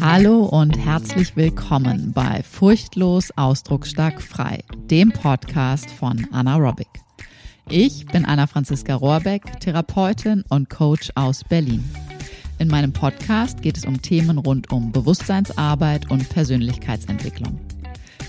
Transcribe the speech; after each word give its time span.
Hallo 0.00 0.44
und 0.44 0.78
herzlich 0.78 1.36
willkommen 1.36 2.12
bei 2.12 2.42
Furchtlos 2.42 3.30
Ausdrucksstark 3.36 4.22
Frei, 4.22 4.64
dem 4.90 5.12
Podcast 5.12 5.90
von 5.90 6.26
Anna 6.32 6.56
Robic. 6.56 6.88
Ich 7.68 8.06
bin 8.06 8.24
Anna 8.24 8.46
Franziska 8.46 8.94
Rohrbeck, 8.94 9.60
Therapeutin 9.60 10.44
und 10.48 10.70
Coach 10.70 11.10
aus 11.14 11.44
Berlin. 11.44 11.84
In 12.58 12.68
meinem 12.68 12.92
Podcast 12.92 13.60
geht 13.60 13.76
es 13.76 13.84
um 13.84 14.00
Themen 14.00 14.38
rund 14.38 14.72
um 14.72 14.90
Bewusstseinsarbeit 14.90 16.10
und 16.10 16.28
Persönlichkeitsentwicklung. 16.30 17.60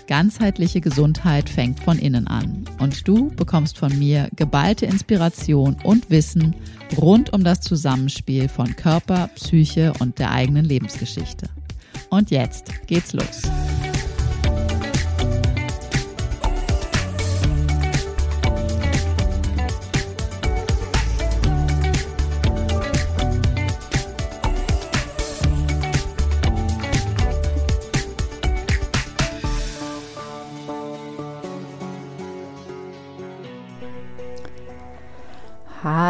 Ganzheitliche 0.09 0.81
Gesundheit 0.81 1.51
fängt 1.51 1.81
von 1.81 1.99
innen 1.99 2.25
an 2.25 2.65
und 2.79 3.07
du 3.07 3.29
bekommst 3.29 3.77
von 3.77 3.97
mir 3.99 4.27
geballte 4.35 4.87
Inspiration 4.87 5.77
und 5.83 6.09
Wissen 6.09 6.55
rund 6.97 7.31
um 7.31 7.43
das 7.43 7.61
Zusammenspiel 7.61 8.49
von 8.49 8.75
Körper, 8.75 9.29
Psyche 9.35 9.93
und 9.99 10.17
der 10.17 10.31
eigenen 10.31 10.65
Lebensgeschichte. 10.65 11.47
Und 12.09 12.31
jetzt 12.31 12.87
geht's 12.87 13.13
los. 13.13 13.43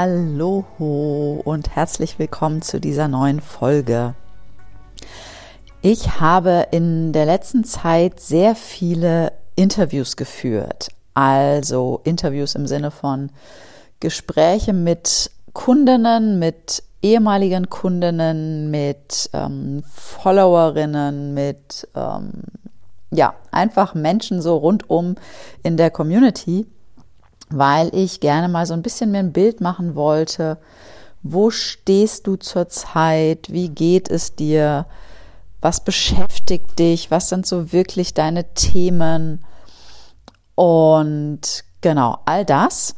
Hallo 0.01 0.63
und 1.43 1.75
herzlich 1.75 2.19
willkommen 2.19 2.61
zu 2.61 2.79
dieser 2.79 3.09
neuen 3.09 3.41
Folge. 3.41 4.15
Ich 5.81 6.21
habe 6.21 6.67
in 6.71 7.11
der 7.11 7.25
letzten 7.25 7.65
Zeit 7.65 8.21
sehr 8.21 8.55
viele 8.55 9.33
Interviews 9.57 10.15
geführt. 10.15 10.87
Also 11.15 11.99
Interviews 12.05 12.55
im 12.55 12.65
Sinne 12.65 12.91
von 12.91 13.29
Gespräche 13.99 14.71
mit 14.71 15.31
Kundinnen, 15.51 16.39
mit 16.39 16.81
ehemaligen 17.01 17.69
Kundinnen, 17.69 18.71
mit 18.71 19.29
ähm, 19.33 19.83
Followerinnen, 19.93 21.33
mit 21.33 21.89
ähm, 21.93 22.31
ja, 23.11 23.33
einfach 23.51 23.95
Menschen 23.95 24.41
so 24.41 24.55
rundum 24.55 25.15
in 25.61 25.75
der 25.75 25.91
Community 25.91 26.67
weil 27.49 27.93
ich 27.93 28.19
gerne 28.19 28.47
mal 28.47 28.65
so 28.65 28.73
ein 28.73 28.81
bisschen 28.81 29.11
mir 29.11 29.19
ein 29.19 29.33
Bild 29.33 29.61
machen 29.61 29.95
wollte. 29.95 30.57
Wo 31.23 31.49
stehst 31.49 32.27
du 32.27 32.35
zurzeit? 32.35 33.51
Wie 33.51 33.69
geht 33.69 34.09
es 34.09 34.35
dir? 34.35 34.85
Was 35.61 35.83
beschäftigt 35.83 36.79
dich? 36.79 37.11
Was 37.11 37.29
sind 37.29 37.45
so 37.45 37.71
wirklich 37.73 38.13
deine 38.13 38.53
Themen? 38.53 39.43
Und 40.55 41.63
genau, 41.81 42.19
all 42.25 42.45
das. 42.45 42.95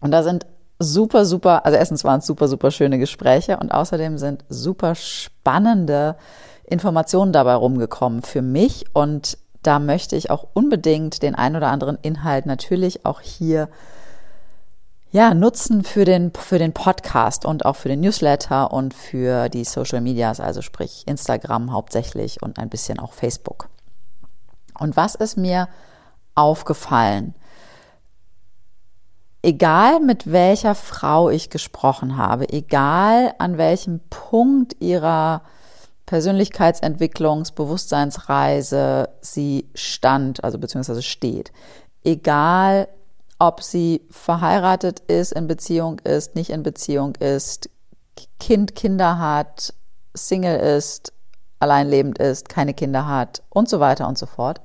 Und 0.00 0.10
da 0.10 0.22
sind 0.22 0.46
super, 0.78 1.26
super, 1.26 1.64
also 1.66 1.76
erstens 1.76 2.04
waren 2.04 2.20
es 2.20 2.26
super, 2.26 2.48
super 2.48 2.70
schöne 2.70 2.98
Gespräche 2.98 3.58
und 3.58 3.70
außerdem 3.70 4.18
sind 4.18 4.44
super 4.48 4.94
spannende 4.94 6.16
Informationen 6.64 7.32
dabei 7.32 7.54
rumgekommen 7.54 8.22
für 8.22 8.42
mich 8.42 8.86
und 8.94 9.36
da 9.62 9.78
möchte 9.78 10.16
ich 10.16 10.30
auch 10.30 10.46
unbedingt 10.54 11.22
den 11.22 11.34
ein 11.34 11.56
oder 11.56 11.68
anderen 11.68 11.98
Inhalt 12.02 12.46
natürlich 12.46 13.04
auch 13.04 13.20
hier 13.20 13.68
ja, 15.12 15.34
nutzen 15.34 15.82
für 15.82 16.04
den, 16.04 16.32
für 16.32 16.58
den 16.58 16.72
Podcast 16.72 17.44
und 17.44 17.64
auch 17.66 17.74
für 17.76 17.88
den 17.88 18.00
Newsletter 18.00 18.72
und 18.72 18.94
für 18.94 19.48
die 19.48 19.64
Social 19.64 20.00
Medias, 20.00 20.38
also 20.38 20.62
sprich 20.62 21.02
Instagram 21.06 21.72
hauptsächlich 21.72 22.42
und 22.42 22.58
ein 22.58 22.68
bisschen 22.68 23.00
auch 23.00 23.12
Facebook. 23.12 23.68
Und 24.78 24.96
was 24.96 25.16
ist 25.16 25.36
mir 25.36 25.68
aufgefallen? 26.36 27.34
Egal 29.42 30.00
mit 30.00 30.30
welcher 30.30 30.74
Frau 30.74 31.28
ich 31.28 31.50
gesprochen 31.50 32.16
habe, 32.16 32.48
egal 32.50 33.34
an 33.38 33.58
welchem 33.58 34.00
Punkt 34.10 34.76
ihrer 34.80 35.42
Persönlichkeitsentwicklungs-Bewusstseinsreise 36.10 39.10
sie 39.20 39.70
stand, 39.76 40.42
also 40.42 40.58
beziehungsweise 40.58 41.02
steht. 41.02 41.52
Egal, 42.02 42.88
ob 43.38 43.62
sie 43.62 44.04
verheiratet 44.10 44.98
ist, 45.06 45.30
in 45.30 45.46
Beziehung 45.46 46.00
ist, 46.00 46.34
nicht 46.34 46.50
in 46.50 46.64
Beziehung 46.64 47.14
ist, 47.14 47.70
Kind, 48.40 48.74
Kinder 48.74 49.20
hat, 49.20 49.72
Single 50.12 50.58
ist, 50.58 51.12
alleinlebend 51.60 52.18
ist, 52.18 52.48
keine 52.48 52.74
Kinder 52.74 53.06
hat 53.06 53.44
und 53.48 53.68
so 53.68 53.78
weiter 53.78 54.08
und 54.08 54.18
so 54.18 54.26
fort. 54.26 54.60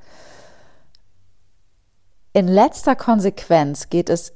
In 2.34 2.48
letzter 2.48 2.96
Konsequenz 2.96 3.92
geht 3.92 4.10
es 4.10 4.34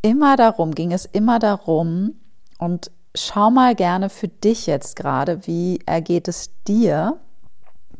immer 0.00 0.36
darum, 0.36 0.74
ging 0.74 0.92
es 0.92 1.04
immer 1.04 1.40
darum, 1.40 2.14
und 2.58 2.90
schau 3.14 3.50
mal 3.50 3.74
gerne 3.74 4.10
für 4.10 4.28
dich 4.28 4.66
jetzt 4.66 4.96
gerade, 4.96 5.46
wie 5.46 5.80
ergeht 5.86 6.28
es 6.28 6.50
dir 6.66 7.18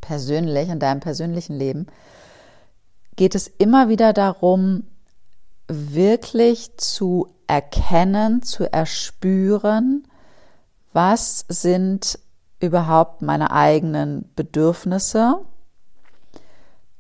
persönlich 0.01 0.69
in 0.69 0.79
deinem 0.79 1.01
persönlichen 1.01 1.57
Leben? 1.57 1.87
Geht 3.17 3.35
es 3.35 3.49
immer 3.49 3.89
wieder 3.89 4.13
darum, 4.13 4.85
wirklich 5.69 6.77
zu 6.77 7.29
erkennen, 7.47 8.43
zu 8.43 8.71
erspüren, 8.71 10.07
was 10.93 11.45
sind 11.49 12.19
überhaupt 12.61 13.23
meine 13.23 13.51
eigenen 13.51 14.31
Bedürfnisse? 14.35 15.41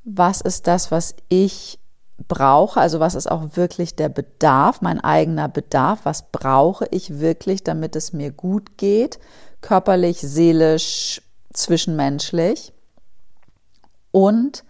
Was 0.04 0.40
ist 0.40 0.66
das, 0.66 0.90
was 0.90 1.16
ich 1.28 1.78
brauche, 2.26 2.80
also 2.80 3.00
was 3.00 3.14
ist 3.14 3.30
auch 3.30 3.56
wirklich 3.56 3.94
der 3.94 4.08
Bedarf, 4.08 4.80
mein 4.80 5.00
eigener 5.00 5.48
Bedarf, 5.48 6.00
was 6.02 6.30
brauche 6.30 6.86
ich 6.90 7.20
wirklich, 7.20 7.62
damit 7.62 7.94
es 7.94 8.12
mir 8.12 8.32
gut 8.32 8.76
geht, 8.76 9.18
körperlich, 9.60 10.20
seelisch, 10.20 11.22
zwischenmenschlich. 11.52 12.72
Und 14.10 14.64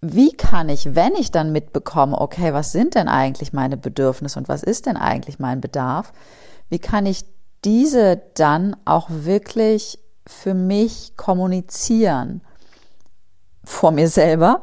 wie 0.00 0.32
kann 0.32 0.68
ich, 0.68 0.94
wenn 0.94 1.14
ich 1.14 1.30
dann 1.30 1.52
mitbekomme, 1.52 2.18
okay, 2.18 2.54
was 2.54 2.72
sind 2.72 2.94
denn 2.94 3.08
eigentlich 3.08 3.52
meine 3.52 3.76
Bedürfnisse 3.76 4.38
und 4.38 4.48
was 4.48 4.62
ist 4.62 4.86
denn 4.86 4.96
eigentlich 4.96 5.38
mein 5.38 5.60
Bedarf, 5.60 6.12
wie 6.68 6.78
kann 6.78 7.04
ich 7.04 7.24
diese 7.64 8.22
dann 8.34 8.76
auch 8.84 9.08
wirklich 9.10 9.98
für 10.26 10.54
mich 10.54 11.16
kommunizieren 11.16 12.42
vor 13.64 13.90
mir 13.90 14.08
selber 14.08 14.62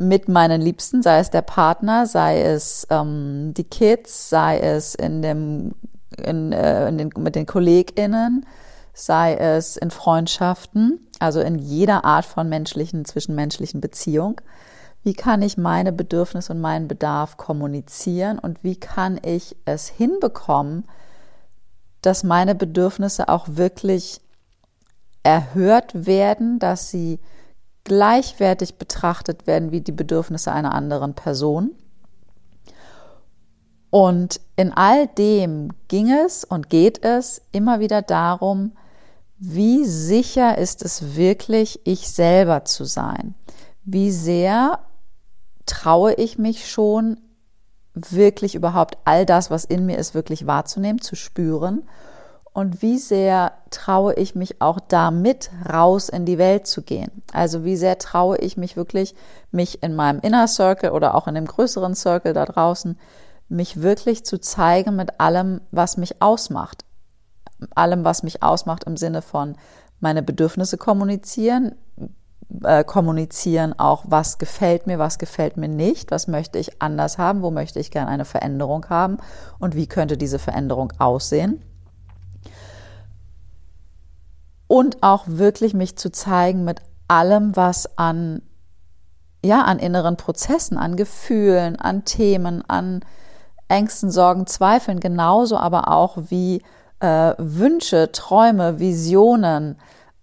mit 0.00 0.30
meinen 0.30 0.62
Liebsten, 0.62 1.02
sei 1.02 1.18
es 1.18 1.28
der 1.28 1.42
Partner, 1.42 2.06
sei 2.06 2.40
es 2.40 2.86
ähm, 2.88 3.52
die 3.54 3.64
Kids, 3.64 4.30
sei 4.30 4.58
es 4.58 4.94
in 4.94 5.20
dem, 5.20 5.74
in, 6.16 6.52
äh, 6.52 6.88
in 6.88 6.96
den, 6.96 7.10
mit 7.18 7.34
den 7.34 7.44
KollegInnen, 7.44 8.46
sei 8.94 9.34
es 9.34 9.76
in 9.76 9.90
Freundschaften, 9.90 11.06
also 11.18 11.40
in 11.40 11.58
jeder 11.58 12.06
Art 12.06 12.24
von 12.24 12.48
menschlichen, 12.48 13.04
zwischenmenschlichen 13.04 13.82
Beziehung. 13.82 14.40
Wie 15.02 15.12
kann 15.12 15.42
ich 15.42 15.58
meine 15.58 15.92
Bedürfnisse 15.92 16.54
und 16.54 16.62
meinen 16.62 16.88
Bedarf 16.88 17.36
kommunizieren 17.36 18.38
und 18.38 18.64
wie 18.64 18.76
kann 18.76 19.20
ich 19.22 19.54
es 19.66 19.88
hinbekommen, 19.88 20.84
dass 22.00 22.24
meine 22.24 22.54
Bedürfnisse 22.54 23.28
auch 23.28 23.48
wirklich 23.48 24.22
erhört 25.22 26.06
werden, 26.06 26.58
dass 26.58 26.90
sie 26.90 27.20
gleichwertig 27.84 28.76
betrachtet 28.76 29.46
werden 29.46 29.72
wie 29.72 29.80
die 29.80 29.92
Bedürfnisse 29.92 30.52
einer 30.52 30.74
anderen 30.74 31.14
Person. 31.14 31.72
Und 33.90 34.40
in 34.56 34.72
all 34.72 35.08
dem 35.08 35.72
ging 35.88 36.12
es 36.12 36.44
und 36.44 36.70
geht 36.70 37.04
es 37.04 37.42
immer 37.50 37.80
wieder 37.80 38.02
darum, 38.02 38.72
wie 39.38 39.84
sicher 39.84 40.58
ist 40.58 40.84
es 40.84 41.16
wirklich, 41.16 41.80
ich 41.84 42.08
selber 42.10 42.64
zu 42.64 42.84
sein? 42.84 43.34
Wie 43.84 44.12
sehr 44.12 44.80
traue 45.66 46.12
ich 46.14 46.38
mich 46.38 46.70
schon, 46.70 47.20
wirklich 47.94 48.54
überhaupt 48.54 48.98
all 49.04 49.26
das, 49.26 49.50
was 49.50 49.64
in 49.64 49.86
mir 49.86 49.98
ist, 49.98 50.14
wirklich 50.14 50.46
wahrzunehmen, 50.46 51.00
zu 51.00 51.16
spüren? 51.16 51.82
Und 52.52 52.82
wie 52.82 52.98
sehr 52.98 53.52
traue 53.70 54.14
ich 54.14 54.34
mich 54.34 54.60
auch 54.60 54.80
damit 54.80 55.50
raus 55.72 56.08
in 56.08 56.24
die 56.24 56.38
Welt 56.38 56.66
zu 56.66 56.82
gehen. 56.82 57.10
Also 57.32 57.64
wie 57.64 57.76
sehr 57.76 57.98
traue 57.98 58.38
ich 58.38 58.56
mich 58.56 58.76
wirklich, 58.76 59.14
mich 59.52 59.82
in 59.82 59.94
meinem 59.94 60.20
Inner 60.20 60.48
Circle 60.48 60.90
oder 60.90 61.14
auch 61.14 61.28
in 61.28 61.36
dem 61.36 61.46
größeren 61.46 61.94
Circle 61.94 62.32
da 62.32 62.44
draußen, 62.44 62.98
mich 63.48 63.82
wirklich 63.82 64.24
zu 64.24 64.40
zeigen 64.40 64.96
mit 64.96 65.20
allem, 65.20 65.60
was 65.70 65.96
mich 65.96 66.20
ausmacht. 66.22 66.84
Allem, 67.74 68.04
was 68.04 68.22
mich 68.22 68.42
ausmacht 68.42 68.84
im 68.84 68.96
Sinne 68.96 69.22
von 69.22 69.56
meine 70.00 70.22
Bedürfnisse 70.22 70.76
kommunizieren, 70.76 71.74
äh, 72.64 72.84
kommunizieren 72.84 73.78
auch, 73.78 74.04
was 74.08 74.38
gefällt 74.38 74.86
mir, 74.86 74.98
was 74.98 75.18
gefällt 75.18 75.56
mir 75.56 75.68
nicht, 75.68 76.10
was 76.10 76.26
möchte 76.26 76.58
ich 76.58 76.82
anders 76.82 77.18
haben, 77.18 77.42
wo 77.42 77.50
möchte 77.50 77.78
ich 77.78 77.90
gerne 77.90 78.10
eine 78.10 78.24
Veränderung 78.24 78.86
haben 78.88 79.18
und 79.58 79.76
wie 79.76 79.86
könnte 79.86 80.16
diese 80.16 80.38
Veränderung 80.38 80.92
aussehen. 80.98 81.62
Und 84.70 85.02
auch 85.02 85.24
wirklich 85.26 85.74
mich 85.74 85.96
zu 85.96 86.12
zeigen 86.12 86.62
mit 86.62 86.80
allem, 87.08 87.56
was 87.56 87.98
an, 87.98 88.40
ja, 89.44 89.62
an 89.62 89.80
inneren 89.80 90.16
Prozessen, 90.16 90.78
an 90.78 90.94
Gefühlen, 90.94 91.74
an 91.74 92.04
Themen, 92.04 92.62
an 92.68 93.00
Ängsten, 93.66 94.12
Sorgen, 94.12 94.46
Zweifeln, 94.46 95.00
genauso 95.00 95.56
aber 95.56 95.88
auch 95.88 96.16
wie 96.28 96.62
äh, 97.00 97.34
Wünsche, 97.36 98.12
Träume, 98.12 98.78
Visionen, 98.78 99.76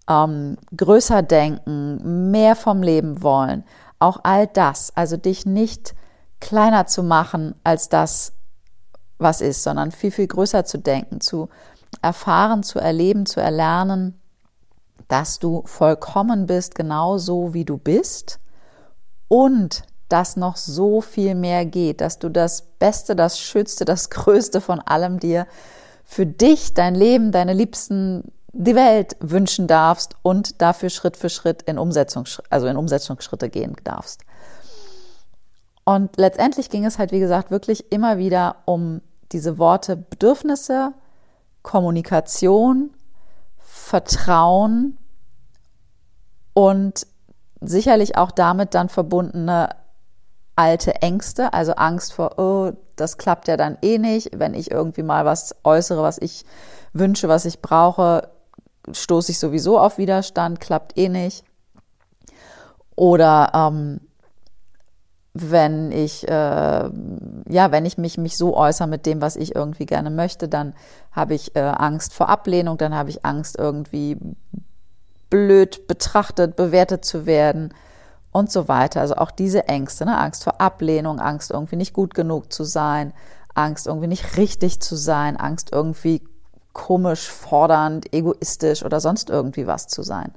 ähm, 0.08 0.56
größer 0.74 1.20
denken, 1.20 2.30
mehr 2.30 2.56
vom 2.56 2.82
Leben 2.82 3.22
wollen, 3.22 3.64
auch 3.98 4.20
all 4.22 4.46
das, 4.46 4.96
also 4.96 5.18
dich 5.18 5.44
nicht 5.44 5.94
kleiner 6.40 6.86
zu 6.86 7.02
machen 7.02 7.54
als 7.64 7.90
das, 7.90 8.32
was 9.18 9.42
ist, 9.42 9.62
sondern 9.62 9.92
viel, 9.92 10.10
viel 10.10 10.26
größer 10.26 10.64
zu 10.64 10.78
denken, 10.78 11.20
zu 11.20 11.50
erfahren, 12.00 12.62
zu 12.62 12.78
erleben, 12.78 13.26
zu 13.26 13.40
erlernen, 13.42 14.17
dass 15.08 15.38
du 15.38 15.62
vollkommen 15.64 16.46
bist, 16.46 16.74
genau 16.74 17.18
so 17.18 17.54
wie 17.54 17.64
du 17.64 17.78
bist 17.78 18.38
und 19.28 19.82
dass 20.08 20.36
noch 20.36 20.56
so 20.56 21.00
viel 21.00 21.34
mehr 21.34 21.66
geht, 21.66 22.00
dass 22.00 22.18
du 22.18 22.28
das 22.28 22.62
Beste, 22.78 23.14
das 23.14 23.38
Schönste, 23.38 23.84
das 23.84 24.10
Größte 24.10 24.60
von 24.60 24.80
allem 24.80 25.18
dir 25.18 25.46
für 26.04 26.24
dich, 26.24 26.72
dein 26.72 26.94
Leben, 26.94 27.32
deine 27.32 27.52
Liebsten, 27.52 28.32
die 28.52 28.74
Welt 28.74 29.16
wünschen 29.20 29.66
darfst 29.66 30.14
und 30.22 30.62
dafür 30.62 30.88
Schritt 30.88 31.16
für 31.18 31.28
Schritt 31.28 31.62
in 31.62 31.78
Umsetzung, 31.78 32.24
also 32.48 32.66
in 32.66 32.78
Umsetzungsschritte 32.78 33.50
gehen 33.50 33.76
darfst. 33.84 34.22
Und 35.84 36.16
letztendlich 36.16 36.70
ging 36.70 36.84
es 36.84 36.98
halt, 36.98 37.12
wie 37.12 37.20
gesagt, 37.20 37.50
wirklich 37.50 37.92
immer 37.92 38.18
wieder 38.18 38.56
um 38.64 39.00
diese 39.32 39.58
Worte 39.58 39.96
Bedürfnisse, 39.96 40.92
Kommunikation, 41.62 42.90
Vertrauen 43.88 44.98
und 46.52 47.06
sicherlich 47.62 48.18
auch 48.18 48.30
damit 48.30 48.74
dann 48.74 48.90
verbundene 48.90 49.70
alte 50.56 50.96
Ängste, 50.96 51.54
also 51.54 51.72
Angst 51.72 52.12
vor, 52.12 52.38
oh, 52.38 52.72
das 52.96 53.16
klappt 53.16 53.48
ja 53.48 53.56
dann 53.56 53.78
eh 53.80 53.96
nicht, 53.96 54.38
wenn 54.38 54.52
ich 54.52 54.70
irgendwie 54.70 55.02
mal 55.02 55.24
was 55.24 55.54
äußere, 55.64 56.02
was 56.02 56.18
ich 56.18 56.44
wünsche, 56.92 57.28
was 57.28 57.46
ich 57.46 57.62
brauche, 57.62 58.28
stoße 58.92 59.32
ich 59.32 59.38
sowieso 59.38 59.78
auf 59.78 59.96
Widerstand, 59.96 60.60
klappt 60.60 60.98
eh 60.98 61.08
nicht. 61.08 61.44
Oder 62.94 63.52
ähm, 63.54 64.00
wenn 65.34 65.92
ich 65.92 66.26
äh, 66.26 66.30
ja, 66.30 67.70
wenn 67.70 67.86
ich 67.86 67.98
mich 67.98 68.18
mich 68.18 68.36
so 68.36 68.56
äußere 68.56 68.88
mit 68.88 69.06
dem, 69.06 69.20
was 69.20 69.36
ich 69.36 69.54
irgendwie 69.54 69.86
gerne 69.86 70.10
möchte, 70.10 70.48
dann 70.48 70.74
habe 71.12 71.34
ich 71.34 71.54
äh, 71.54 71.60
Angst 71.60 72.14
vor 72.14 72.28
Ablehnung, 72.28 72.78
dann 72.78 72.94
habe 72.94 73.10
ich 73.10 73.24
Angst 73.24 73.56
irgendwie 73.58 74.16
blöd 75.30 75.86
betrachtet, 75.86 76.56
bewertet 76.56 77.04
zu 77.04 77.26
werden 77.26 77.74
und 78.32 78.50
so 78.50 78.68
weiter. 78.68 79.00
Also 79.00 79.16
auch 79.16 79.30
diese 79.30 79.68
Ängste, 79.68 80.04
ne? 80.06 80.16
Angst 80.18 80.44
vor 80.44 80.60
Ablehnung, 80.60 81.20
Angst 81.20 81.50
irgendwie 81.50 81.76
nicht 81.76 81.92
gut 81.92 82.14
genug 82.14 82.52
zu 82.52 82.64
sein, 82.64 83.12
Angst 83.54 83.86
irgendwie 83.86 84.06
nicht 84.06 84.36
richtig 84.36 84.80
zu 84.80 84.96
sein, 84.96 85.36
Angst 85.36 85.70
irgendwie 85.72 86.22
komisch, 86.72 87.28
fordernd, 87.28 88.12
egoistisch 88.12 88.84
oder 88.84 89.00
sonst 89.00 89.30
irgendwie 89.30 89.66
was 89.66 89.88
zu 89.88 90.02
sein. 90.02 90.32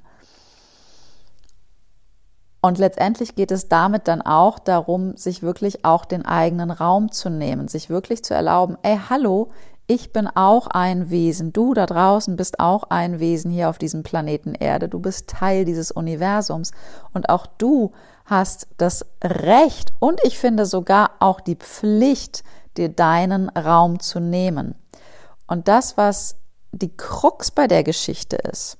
Und 2.64 2.78
letztendlich 2.78 3.34
geht 3.34 3.50
es 3.50 3.68
damit 3.68 4.06
dann 4.06 4.22
auch 4.22 4.60
darum, 4.60 5.16
sich 5.16 5.42
wirklich 5.42 5.84
auch 5.84 6.04
den 6.04 6.24
eigenen 6.24 6.70
Raum 6.70 7.10
zu 7.10 7.28
nehmen, 7.28 7.66
sich 7.66 7.90
wirklich 7.90 8.24
zu 8.24 8.34
erlauben, 8.34 8.78
ey, 8.82 8.98
hallo, 9.10 9.48
ich 9.88 10.12
bin 10.12 10.28
auch 10.28 10.68
ein 10.68 11.10
Wesen, 11.10 11.52
du 11.52 11.74
da 11.74 11.86
draußen 11.86 12.36
bist 12.36 12.60
auch 12.60 12.84
ein 12.84 13.18
Wesen 13.18 13.50
hier 13.50 13.68
auf 13.68 13.78
diesem 13.78 14.04
Planeten 14.04 14.54
Erde, 14.54 14.88
du 14.88 15.00
bist 15.00 15.28
Teil 15.28 15.64
dieses 15.64 15.90
Universums. 15.90 16.70
Und 17.12 17.28
auch 17.30 17.46
du 17.46 17.90
hast 18.26 18.68
das 18.76 19.04
Recht 19.22 19.92
und 19.98 20.20
ich 20.22 20.38
finde 20.38 20.64
sogar 20.64 21.10
auch 21.18 21.40
die 21.40 21.56
Pflicht, 21.56 22.44
dir 22.76 22.88
deinen 22.88 23.48
Raum 23.50 23.98
zu 23.98 24.20
nehmen. 24.20 24.76
Und 25.48 25.66
das, 25.66 25.96
was 25.96 26.36
die 26.70 26.96
Krux 26.96 27.50
bei 27.50 27.66
der 27.66 27.82
Geschichte 27.82 28.36
ist, 28.36 28.78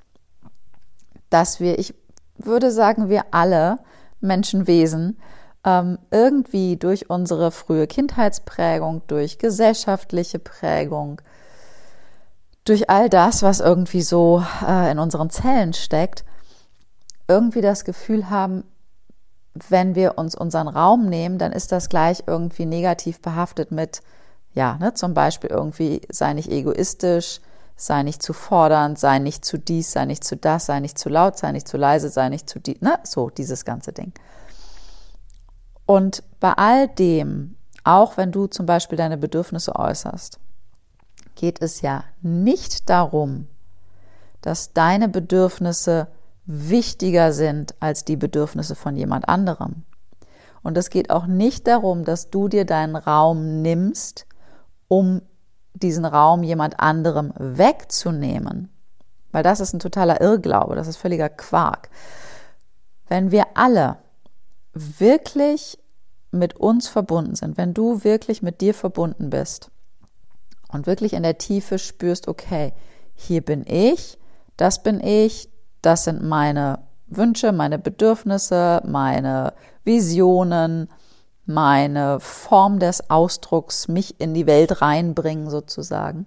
dass 1.31 1.61
wir, 1.61 1.79
ich 1.79 1.95
würde 2.37 2.71
sagen, 2.71 3.09
wir 3.09 3.27
alle 3.31 3.79
Menschenwesen 4.21 5.19
ähm, 5.65 5.99
irgendwie 6.11 6.77
durch 6.77 7.09
unsere 7.11 7.51
frühe 7.51 7.87
Kindheitsprägung, 7.87 9.03
durch 9.07 9.39
gesellschaftliche 9.39 10.39
Prägung, 10.39 11.21
durch 12.65 12.91
all 12.91 13.09
das, 13.09 13.43
was 13.43 13.61
irgendwie 13.61 14.03
so 14.03 14.43
äh, 14.67 14.91
in 14.91 14.99
unseren 14.99 15.31
Zellen 15.31 15.73
steckt, 15.73 16.25
irgendwie 17.29 17.61
das 17.61 17.85
Gefühl 17.85 18.31
haben, 18.31 18.65
wenn 19.69 19.95
wir 19.95 20.17
uns 20.19 20.35
unseren 20.35 20.69
Raum 20.69 21.07
nehmen, 21.07 21.39
dann 21.39 21.53
ist 21.53 21.73
das 21.73 21.89
gleich 21.89 22.25
irgendwie 22.27 22.67
negativ 22.67 23.21
behaftet 23.21 23.71
mit, 23.71 24.03
ja, 24.55 24.77
ne, 24.79 24.95
zum 24.95 25.15
Beispiel 25.15 25.51
irgendwie 25.51 26.01
sei 26.09 26.33
nicht 26.33 26.51
egoistisch, 26.51 27.41
sei 27.77 28.03
nicht 28.03 28.23
zu 28.23 28.33
fordernd, 28.33 28.99
sei 28.99 29.19
nicht 29.19 29.45
zu 29.45 29.59
dies, 29.59 29.93
sei 29.93 30.05
nicht 30.05 30.25
zu 30.25 30.37
das, 30.37 30.67
sei 30.67 30.81
nicht 30.81 30.99
zu 30.99 31.09
laut, 31.09 31.39
sei 31.39 31.53
nicht 31.53 31.69
zu 31.69 31.77
leise, 31.77 32.09
sei 32.09 32.29
nicht 32.29 32.49
zu 32.49 32.61
die, 32.61 32.79
ne, 32.81 32.99
so 33.05 33.31
dieses 33.31 33.65
ganze 33.65 33.93
Ding. 33.93 34.13
Und 35.87 36.23
bei 36.41 36.53
all 36.53 36.89
dem, 36.89 37.57
auch 37.85 38.17
wenn 38.17 38.33
du 38.33 38.47
zum 38.47 38.67
Beispiel 38.67 38.97
deine 38.97 39.19
Bedürfnisse 39.19 39.75
äußerst, 39.77 40.39
geht 41.35 41.61
es 41.61 41.81
ja 41.81 42.05
nicht 42.21 42.89
darum, 42.89 43.49
dass 44.43 44.73
deine 44.73 45.09
Bedürfnisse 45.09 46.09
wichtiger 46.47 47.33
sind 47.33 47.75
als 47.81 48.05
die 48.05 48.17
Bedürfnisse 48.17 48.75
von 48.75 48.97
jemand 48.97 49.29
anderem. 49.29 49.85
Und 50.63 50.79
es 50.79 50.91
geht 50.91 51.11
auch 51.11 51.27
nicht 51.27 51.67
darum, 51.67 52.05
dass 52.05 52.31
du 52.31 52.49
dir 52.49 52.65
deinen 52.65 52.97
Raum 52.97 53.63
nimmst, 53.63 54.27
um 54.89 55.23
diesen 55.75 56.05
Raum 56.05 56.43
jemand 56.43 56.81
anderem 56.81 57.33
wegzunehmen. 57.37 58.71
Weil 59.31 59.43
das 59.43 59.61
ist 59.61 59.73
ein 59.73 59.81
totaler 59.81 60.21
Irrglaube, 60.21 60.75
das 60.75 60.89
ist 60.89 60.99
völliger 60.99 61.29
Quark. 61.29 61.89
Wenn 63.09 63.31
wir 63.31 63.47
alle 63.55 63.97
wirklich 64.75 65.79
mit 66.31 66.55
uns 66.57 66.89
verbunden 66.89 67.35
sind, 67.35 67.57
wenn 67.57 67.75
du 67.75 68.05
wirklich 68.05 68.43
mit 68.43 68.61
dir 68.61 68.75
verbunden 68.75 69.31
bist 69.31 69.71
und 70.69 70.87
wirklich 70.87 71.13
in 71.13 71.23
der 71.23 71.39
Tiefe 71.39 71.79
spürst, 71.79 72.29
okay, 72.29 72.73
hier 73.15 73.43
bin 73.43 73.65
ich, 73.67 74.19
das 74.57 74.83
bin 74.83 75.01
ich, 75.01 75.51
das 75.83 76.05
sind 76.05 76.23
meine 76.23 76.81
Wünsche, 77.07 77.53
meine 77.53 77.79
Bedürfnisse, 77.79 78.83
meine 78.87 79.53
Visionen, 79.85 80.89
meine 81.45 82.21
Form 82.21 82.79
des 82.79 83.11
Ausdrucks, 83.11 83.89
mich 83.89 84.21
in 84.21 84.35
die 84.35 84.47
Welt 84.47 84.81
reinbringen 84.83 85.51
sozusagen, 85.51 86.27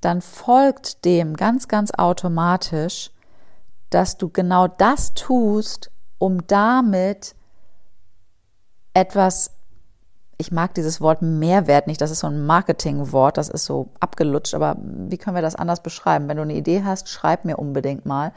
dann 0.00 0.20
folgt 0.20 1.04
dem 1.04 1.36
ganz, 1.36 1.68
ganz 1.68 1.92
automatisch, 1.92 3.10
dass 3.90 4.16
du 4.16 4.28
genau 4.28 4.68
das 4.68 5.14
tust, 5.14 5.90
um 6.18 6.46
damit 6.46 7.34
etwas, 8.94 9.52
ich 10.38 10.50
mag 10.52 10.74
dieses 10.74 11.00
Wort 11.00 11.22
Mehrwert 11.22 11.86
nicht, 11.86 12.00
das 12.00 12.10
ist 12.10 12.20
so 12.20 12.26
ein 12.26 12.46
Marketingwort, 12.46 13.36
das 13.36 13.48
ist 13.48 13.64
so 13.64 13.90
abgelutscht, 14.00 14.54
aber 14.54 14.76
wie 14.80 15.18
können 15.18 15.36
wir 15.36 15.42
das 15.42 15.56
anders 15.56 15.82
beschreiben? 15.82 16.28
Wenn 16.28 16.36
du 16.36 16.42
eine 16.42 16.54
Idee 16.54 16.82
hast, 16.84 17.08
schreib 17.08 17.44
mir 17.44 17.58
unbedingt 17.58 18.06
mal. 18.06 18.32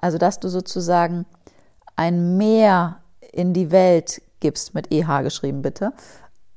Also, 0.00 0.16
dass 0.16 0.40
du 0.40 0.48
sozusagen 0.48 1.26
ein 1.96 2.36
Mehr 2.38 2.98
in 3.32 3.52
die 3.52 3.70
Welt 3.70 4.22
gibst, 4.40 4.74
mit 4.74 4.92
EH 4.92 5.22
geschrieben 5.22 5.62
bitte, 5.62 5.92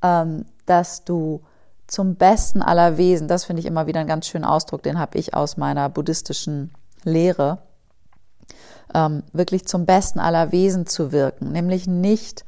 ähm, 0.01 0.45
dass 0.65 1.03
du 1.03 1.41
zum 1.87 2.15
Besten 2.15 2.61
aller 2.61 2.97
Wesen, 2.97 3.27
das 3.27 3.45
finde 3.45 3.59
ich 3.59 3.65
immer 3.65 3.87
wieder 3.87 3.99
einen 3.99 4.09
ganz 4.09 4.27
schönen 4.27 4.45
Ausdruck, 4.45 4.83
den 4.83 4.99
habe 4.99 5.17
ich 5.17 5.33
aus 5.33 5.57
meiner 5.57 5.89
buddhistischen 5.89 6.73
Lehre, 7.03 7.59
ähm, 8.93 9.23
wirklich 9.33 9.67
zum 9.67 9.85
Besten 9.85 10.19
aller 10.19 10.51
Wesen 10.51 10.85
zu 10.85 11.11
wirken, 11.11 11.51
nämlich 11.51 11.87
nicht 11.87 12.45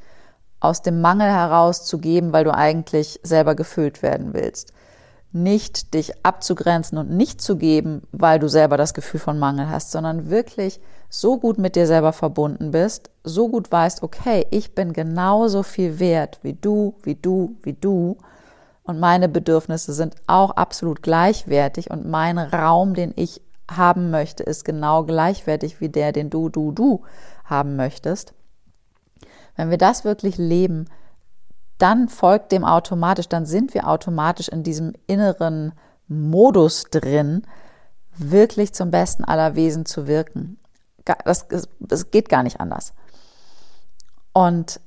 aus 0.60 0.82
dem 0.82 1.02
Mangel 1.02 1.30
heraus 1.30 1.86
zu 1.86 2.00
geben, 2.00 2.34
weil 2.34 2.44
du 2.44 2.54
eigentlich 2.54 3.20
selber 3.24 3.56
gefüllt 3.56 4.02
werden 4.02 4.34
willst. 4.34 4.74
Nicht 5.36 5.94
dich 5.94 6.14
abzugrenzen 6.26 6.98
und 6.98 7.10
nicht 7.10 7.42
zu 7.42 7.58
geben, 7.58 8.04
weil 8.14 8.40
du 8.40 8.48
selber 8.48 8.78
das 8.78 8.94
Gefühl 8.94 9.20
von 9.20 9.38
Mangel 9.38 9.70
hast, 9.70 9.92
sondern 9.92 10.30
wirklich 10.30 10.80
so 11.10 11.38
gut 11.38 11.58
mit 11.58 11.76
dir 11.76 11.88
selber 11.88 12.14
verbunden 12.14 12.72
bist, 12.72 13.10
so 13.26 13.50
gut 13.50 13.70
weißt, 13.70 14.02
okay, 14.02 14.48
ich 14.52 14.76
bin 14.76 14.94
genauso 14.94 15.62
viel 15.62 16.00
wert 16.00 16.40
wie 16.42 16.54
du, 16.54 16.96
wie 17.04 17.16
du, 17.16 17.58
wie 17.64 17.74
du. 17.74 18.18
Und 18.84 19.02
meine 19.02 19.28
Bedürfnisse 19.28 19.92
sind 19.92 20.16
auch 20.26 20.52
absolut 20.52 21.02
gleichwertig 21.02 21.92
und 21.92 22.08
mein 22.08 22.38
Raum, 22.38 22.94
den 22.94 23.12
ich 23.18 23.42
haben 23.70 24.12
möchte, 24.12 24.44
ist 24.44 24.64
genau 24.64 25.04
gleichwertig 25.04 25.82
wie 25.82 25.90
der, 25.90 26.14
den 26.14 26.30
du, 26.30 26.48
du, 26.48 26.72
du 26.72 27.02
haben 27.44 27.76
möchtest, 27.76 28.34
wenn 29.58 29.70
wir 29.70 29.78
das 29.78 30.06
wirklich 30.06 30.38
leben, 30.38 30.86
dann 31.78 32.08
folgt 32.08 32.52
dem 32.52 32.64
automatisch, 32.64 33.28
dann 33.28 33.46
sind 33.46 33.74
wir 33.74 33.88
automatisch 33.88 34.48
in 34.48 34.64
diesem 34.64 34.94
inneren 35.08 35.74
Modus 36.08 36.86
drin, 36.92 37.46
wirklich 38.18 38.74
zum 38.74 38.92
Besten 38.92 39.24
aller 39.24 39.56
Wesen 39.56 39.86
zu 39.86 40.08
wirken. 40.08 40.58
Das, 41.26 41.48
das 41.80 42.12
geht 42.12 42.30
gar 42.30 42.44
nicht 42.44 42.60
anders. 42.60 42.94
Und 44.34 44.80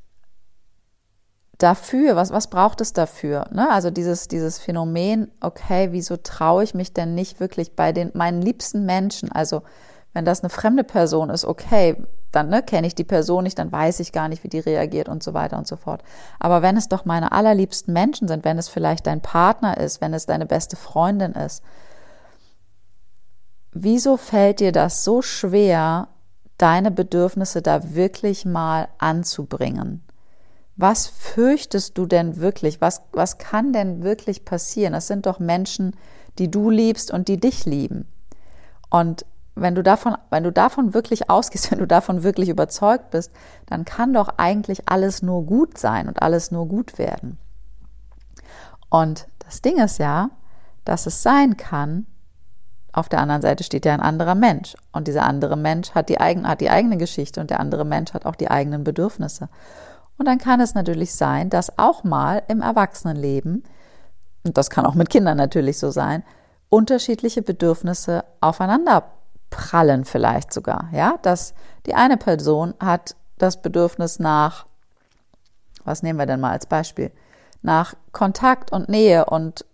dafür, 1.59 2.17
was, 2.17 2.31
was 2.31 2.49
braucht 2.49 2.81
es 2.81 2.93
dafür? 2.93 3.47
Ne? 3.53 3.71
Also 3.71 3.91
dieses, 3.91 4.29
dieses 4.29 4.59
Phänomen, 4.59 5.31
okay, 5.41 5.89
wieso 5.91 6.17
traue 6.17 6.65
ich 6.65 6.75
mich 6.75 6.93
denn 6.93 7.15
nicht 7.15 7.41
wirklich 7.41 7.77
bei 7.77 7.93
den, 7.93 8.13
meinen 8.15 8.41
liebsten 8.41 8.87
Menschen? 8.87 9.31
Also 9.31 9.63
wenn 10.15 10.25
das 10.25 10.41
eine 10.41 10.51
fremde 10.51 10.85
Person 10.85 11.31
ist, 11.31 11.45
okay, 11.45 11.97
dann 12.33 12.49
ne, 12.49 12.63
kenne 12.63 12.87
ich 12.87 12.95
die 12.95 13.05
Person 13.05 13.45
nicht, 13.45 13.59
dann 13.59 13.73
weiß 13.73 14.01
ich 14.01 14.13
gar 14.13 14.29
nicht, 14.29 14.45
wie 14.45 14.49
die 14.49 14.59
reagiert 14.59 15.09
und 15.09 15.23
so 15.23 15.35
weiter 15.35 15.57
und 15.57 15.67
so 15.67 15.77
fort. 15.77 16.03
Aber 16.39 16.63
wenn 16.63 16.77
es 16.77 16.89
doch 16.89 17.05
meine 17.05 17.33
allerliebsten 17.33 17.93
Menschen 17.93 18.29
sind, 18.29 18.45
wenn 18.45 18.59
es 18.59 18.69
vielleicht 18.69 19.07
dein 19.07 19.21
Partner 19.21 19.79
ist, 19.79 20.01
wenn 20.01 20.13
es 20.13 20.27
deine 20.27 20.47
beste 20.47 20.77
Freundin 20.77 21.33
ist, 21.33 21.63
wieso 23.73 24.17
fällt 24.17 24.61
dir 24.61 24.73
das 24.73 25.05
so 25.05 25.23
schwer, 25.23 26.09
deine 26.59 26.91
Bedürfnisse 26.91 27.63
da 27.63 27.95
wirklich 27.95 28.45
mal 28.45 28.89
anzubringen? 28.99 30.03
Was 30.77 31.07
fürchtest 31.07 31.99
du 31.99 32.07
denn 32.07 32.37
wirklich? 32.37 32.81
Was, 32.81 33.03
was 33.13 33.39
kann 33.39 33.73
denn 33.73 34.03
wirklich 34.03 34.45
passieren? 34.45 34.95
Es 34.95 35.07
sind 35.07 35.27
doch 35.27 35.41
Menschen, 35.41 35.97
die 36.39 36.51
du 36.51 36.71
liebst 36.71 37.11
und 37.11 37.29
die 37.29 37.39
dich 37.39 37.65
lieben. 37.65 38.07
Und 38.91 39.27
wenn 39.61 39.75
du 39.75 39.83
davon, 39.83 40.17
wenn 40.31 40.45
du 40.45 40.53
davon 40.53 40.95
wirklich 40.95 41.31
ausgehst, 41.31 41.71
wenn 41.71 41.79
du 41.79 41.87
davon 41.87 42.23
wirklich 42.23 42.49
überzeugt 42.49 43.11
bist, 43.11 43.33
dann 43.67 43.85
kann 43.85 44.13
doch 44.13 44.29
eigentlich 44.37 44.89
alles 44.89 45.23
nur 45.23 45.45
gut 45.45 45.79
sein 45.79 46.09
und 46.09 46.23
alles 46.23 46.51
nur 46.51 46.67
gut 46.67 46.99
werden. 46.99 47.39
Und 48.91 49.29
das 49.41 49.61
Ding 49.61 49.79
ist 49.79 49.99
ja, 49.99 50.31
dass 50.85 51.07
es 51.07 51.23
sein 51.23 51.57
kann, 51.57 52.07
auf 52.93 53.09
der 53.09 53.21
anderen 53.21 53.43
Seite 53.43 53.65
steht 53.65 53.85
ja 53.85 53.93
ein 53.93 54.01
anderer 54.01 54.35
Mensch. 54.35 54.75
Und 54.93 55.09
dieser 55.09 55.25
andere 55.25 55.57
Mensch 55.57 55.91
hat 55.91 56.09
die, 56.09 56.21
eigen, 56.21 56.49
hat 56.49 56.61
die 56.61 56.71
eigene 56.71 56.97
Geschichte 56.97 57.41
und 57.41 57.51
der 57.51 57.61
andere 57.61 57.85
Mensch 57.85 58.15
hat 58.15 58.27
auch 58.27 58.35
die 58.35 58.51
eigenen 58.51 58.83
Bedürfnisse. 58.83 59.49
Und 60.17 60.27
dann 60.27 60.39
kann 60.39 60.61
es 60.61 60.75
natürlich 60.75 61.15
sein, 61.15 61.51
dass 61.51 61.79
auch 61.79 62.03
mal 62.03 62.43
im 62.49 62.61
Erwachsenenleben, 62.61 63.63
und 64.45 64.59
das 64.59 64.71
kann 64.71 64.87
auch 64.87 64.95
mit 64.95 65.11
Kindern 65.11 65.37
natürlich 65.37 65.79
so 65.79 65.91
sein, 65.91 66.25
unterschiedliche 66.71 67.43
Bedürfnisse 67.43 68.25
aufeinander 68.41 69.05
prallen 69.51 70.05
vielleicht 70.05 70.53
sogar, 70.53 70.89
ja, 70.93 71.19
dass 71.23 71.55
die 71.87 71.95
eine 71.95 72.17
Person 72.17 72.75
hat 72.81 73.17
das 73.39 73.63
Bedürfnis 73.63 74.19
nach, 74.19 74.67
was 75.85 76.03
nehmen 76.03 76.19
wir 76.19 76.27
denn 76.27 76.41
mal 76.41 76.53
als 76.53 76.67
Beispiel, 76.67 77.11
nach 77.63 77.95
Kontakt 78.13 78.73
und 78.73 78.89
Nähe 78.89 79.25
und 79.27 79.65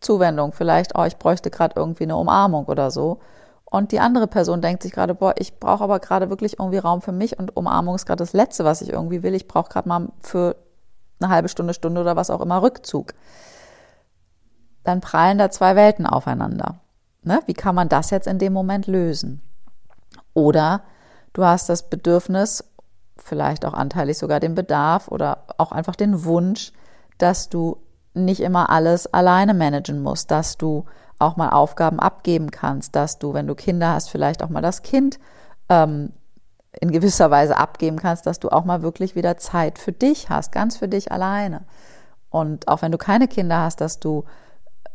Zuwendung, 0.00 0.52
vielleicht, 0.52 0.96
oh, 0.96 1.04
ich 1.04 1.18
bräuchte 1.18 1.50
gerade 1.50 1.74
irgendwie 1.76 2.04
eine 2.04 2.16
Umarmung 2.16 2.64
oder 2.64 2.90
so. 2.90 3.20
Und 3.66 3.92
die 3.92 4.00
andere 4.00 4.26
Person 4.26 4.62
denkt 4.62 4.82
sich 4.82 4.92
gerade, 4.92 5.14
boah, 5.14 5.34
ich 5.38 5.60
brauche 5.60 5.84
aber 5.84 6.00
gerade 6.00 6.28
wirklich 6.28 6.58
irgendwie 6.58 6.78
Raum 6.78 7.02
für 7.02 7.12
mich 7.12 7.38
und 7.38 7.56
Umarmung 7.56 7.94
ist 7.94 8.06
gerade 8.06 8.18
das 8.18 8.32
Letzte, 8.32 8.64
was 8.64 8.82
ich 8.82 8.90
irgendwie 8.90 9.22
will. 9.22 9.34
Ich 9.34 9.46
brauche 9.46 9.68
gerade 9.68 9.88
mal 9.88 10.08
für 10.20 10.56
eine 11.20 11.30
halbe 11.30 11.48
Stunde, 11.48 11.74
Stunde 11.74 12.00
oder 12.00 12.16
was 12.16 12.30
auch 12.30 12.40
immer 12.40 12.62
Rückzug. 12.62 13.14
Dann 14.82 15.00
prallen 15.00 15.38
da 15.38 15.50
zwei 15.50 15.76
Welten 15.76 16.06
aufeinander. 16.06 16.80
Ne? 17.22 17.40
Wie 17.46 17.54
kann 17.54 17.74
man 17.74 17.88
das 17.88 18.10
jetzt 18.10 18.26
in 18.26 18.38
dem 18.38 18.52
Moment 18.52 18.86
lösen? 18.86 19.42
Oder 20.34 20.82
du 21.32 21.44
hast 21.44 21.68
das 21.68 21.88
Bedürfnis, 21.88 22.64
vielleicht 23.16 23.64
auch 23.64 23.74
anteilig 23.74 24.18
sogar 24.18 24.40
den 24.40 24.54
Bedarf 24.54 25.08
oder 25.08 25.44
auch 25.58 25.72
einfach 25.72 25.96
den 25.96 26.24
Wunsch, 26.24 26.72
dass 27.18 27.48
du 27.48 27.76
nicht 28.14 28.40
immer 28.40 28.70
alles 28.70 29.12
alleine 29.12 29.54
managen 29.54 30.02
musst, 30.02 30.30
dass 30.30 30.56
du 30.56 30.86
auch 31.18 31.36
mal 31.36 31.50
Aufgaben 31.50 32.00
abgeben 32.00 32.50
kannst, 32.50 32.96
dass 32.96 33.18
du, 33.18 33.34
wenn 33.34 33.46
du 33.46 33.54
Kinder 33.54 33.92
hast, 33.92 34.08
vielleicht 34.08 34.42
auch 34.42 34.48
mal 34.48 34.62
das 34.62 34.82
Kind 34.82 35.18
ähm, 35.68 36.12
in 36.80 36.90
gewisser 36.90 37.30
Weise 37.30 37.56
abgeben 37.56 37.98
kannst, 37.98 38.26
dass 38.26 38.40
du 38.40 38.48
auch 38.48 38.64
mal 38.64 38.82
wirklich 38.82 39.14
wieder 39.14 39.36
Zeit 39.36 39.78
für 39.78 39.92
dich 39.92 40.30
hast, 40.30 40.52
ganz 40.52 40.76
für 40.76 40.88
dich 40.88 41.12
alleine. 41.12 41.62
Und 42.30 42.68
auch 42.68 42.82
wenn 42.82 42.92
du 42.92 42.98
keine 42.98 43.28
Kinder 43.28 43.60
hast, 43.60 43.80
dass 43.80 44.00
du 44.00 44.24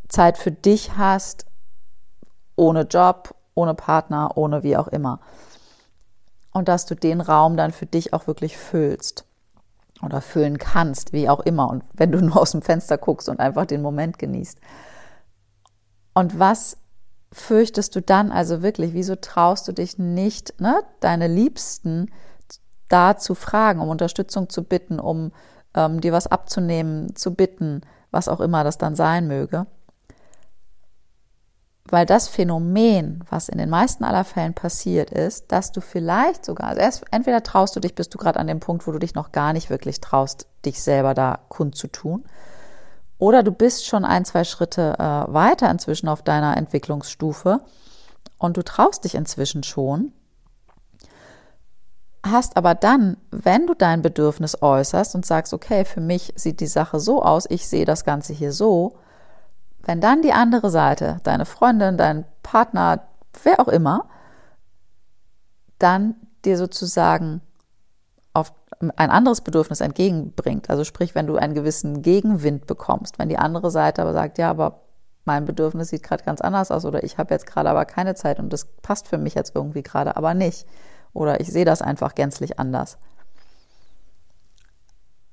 Zeit 0.07 0.37
für 0.37 0.51
dich 0.51 0.97
hast, 0.97 1.45
ohne 2.55 2.81
Job, 2.81 3.35
ohne 3.53 3.73
Partner, 3.73 4.37
ohne 4.37 4.63
wie 4.63 4.77
auch 4.77 4.87
immer. 4.87 5.19
Und 6.51 6.67
dass 6.67 6.85
du 6.85 6.95
den 6.95 7.21
Raum 7.21 7.57
dann 7.57 7.71
für 7.71 7.85
dich 7.85 8.13
auch 8.13 8.27
wirklich 8.27 8.57
füllst 8.57 9.25
oder 10.01 10.21
füllen 10.21 10.57
kannst, 10.57 11.13
wie 11.13 11.29
auch 11.29 11.41
immer. 11.41 11.69
Und 11.69 11.83
wenn 11.93 12.11
du 12.11 12.19
nur 12.23 12.37
aus 12.37 12.51
dem 12.51 12.61
Fenster 12.61 12.97
guckst 12.97 13.29
und 13.29 13.39
einfach 13.39 13.65
den 13.65 13.81
Moment 13.81 14.19
genießt. 14.19 14.59
Und 16.13 16.39
was 16.39 16.77
fürchtest 17.31 17.95
du 17.95 18.01
dann 18.01 18.31
also 18.31 18.61
wirklich? 18.61 18.93
Wieso 18.93 19.15
traust 19.15 19.67
du 19.67 19.73
dich 19.73 19.97
nicht, 19.97 20.59
ne, 20.61 20.83
deine 21.01 21.27
Liebsten 21.27 22.11
da 22.87 23.17
zu 23.17 23.35
fragen, 23.35 23.81
um 23.81 23.89
Unterstützung 23.89 24.49
zu 24.49 24.63
bitten, 24.63 24.99
um 24.99 25.31
ähm, 25.73 25.99
dir 25.99 26.13
was 26.13 26.27
abzunehmen, 26.27 27.15
zu 27.15 27.33
bitten, 27.33 27.81
was 28.11 28.29
auch 28.29 28.39
immer 28.39 28.63
das 28.63 28.77
dann 28.77 28.95
sein 28.95 29.27
möge? 29.27 29.65
Weil 31.89 32.05
das 32.07 32.27
Phänomen, 32.27 33.23
was 33.29 33.47
in 33.47 33.59
den 33.59 33.69
meisten 33.69 34.03
aller 34.03 34.23
Fällen 34.23 34.55
passiert 34.55 35.11
ist, 35.11 35.51
dass 35.51 35.71
du 35.71 35.81
vielleicht 35.81 36.43
sogar, 36.43 36.69
also 36.69 36.81
erst, 36.81 37.03
entweder 37.11 37.43
traust 37.43 37.75
du 37.75 37.79
dich, 37.79 37.93
bist 37.93 38.13
du 38.13 38.17
gerade 38.17 38.39
an 38.39 38.47
dem 38.47 38.59
Punkt, 38.59 38.87
wo 38.87 38.91
du 38.91 38.99
dich 38.99 39.13
noch 39.13 39.31
gar 39.31 39.53
nicht 39.53 39.69
wirklich 39.69 40.01
traust, 40.01 40.47
dich 40.65 40.81
selber 40.81 41.13
da 41.13 41.39
kundzutun, 41.49 42.25
oder 43.17 43.43
du 43.43 43.51
bist 43.51 43.85
schon 43.85 44.03
ein, 44.03 44.25
zwei 44.25 44.43
Schritte 44.43 44.95
äh, 44.99 45.33
weiter 45.33 45.69
inzwischen 45.69 46.09
auf 46.09 46.21
deiner 46.21 46.57
Entwicklungsstufe 46.57 47.61
und 48.37 48.57
du 48.57 48.63
traust 48.63 49.03
dich 49.05 49.15
inzwischen 49.15 49.63
schon, 49.63 50.11
hast 52.23 52.57
aber 52.57 52.75
dann, 52.75 53.17
wenn 53.31 53.67
du 53.67 53.73
dein 53.73 54.01
Bedürfnis 54.01 54.61
äußerst 54.61 55.15
und 55.15 55.25
sagst, 55.25 55.53
okay, 55.53 55.85
für 55.85 56.01
mich 56.01 56.33
sieht 56.35 56.59
die 56.59 56.67
Sache 56.67 56.99
so 56.99 57.21
aus, 57.23 57.45
ich 57.49 57.67
sehe 57.67 57.85
das 57.85 58.03
Ganze 58.03 58.33
hier 58.33 58.51
so, 58.51 58.97
wenn 59.85 60.01
dann 60.01 60.21
die 60.21 60.33
andere 60.33 60.69
Seite, 60.69 61.19
deine 61.23 61.45
Freundin, 61.45 61.97
dein 61.97 62.25
Partner, 62.43 63.07
wer 63.43 63.59
auch 63.59 63.67
immer, 63.67 64.09
dann 65.79 66.15
dir 66.43 66.57
sozusagen 66.57 67.41
auf 68.33 68.51
ein 68.79 69.09
anderes 69.09 69.41
Bedürfnis 69.41 69.81
entgegenbringt, 69.81 70.69
also 70.69 70.83
sprich, 70.83 71.15
wenn 71.15 71.27
du 71.27 71.37
einen 71.37 71.53
gewissen 71.53 72.01
Gegenwind 72.01 72.67
bekommst, 72.67 73.19
wenn 73.19 73.29
die 73.29 73.37
andere 73.37 73.71
Seite 73.71 74.01
aber 74.01 74.13
sagt, 74.13 74.37
ja, 74.37 74.49
aber 74.49 74.81
mein 75.23 75.45
Bedürfnis 75.45 75.89
sieht 75.89 76.03
gerade 76.03 76.23
ganz 76.23 76.41
anders 76.41 76.71
aus 76.71 76.85
oder 76.85 77.03
ich 77.03 77.17
habe 77.17 77.33
jetzt 77.33 77.47
gerade 77.47 77.69
aber 77.69 77.85
keine 77.85 78.15
Zeit 78.15 78.39
und 78.39 78.51
das 78.51 78.65
passt 78.81 79.07
für 79.07 79.17
mich 79.17 79.33
jetzt 79.33 79.55
irgendwie 79.55 79.83
gerade 79.83 80.17
aber 80.17 80.33
nicht 80.33 80.67
oder 81.13 81.39
ich 81.39 81.51
sehe 81.51 81.65
das 81.65 81.81
einfach 81.81 82.13
gänzlich 82.15 82.59
anders. 82.59 82.97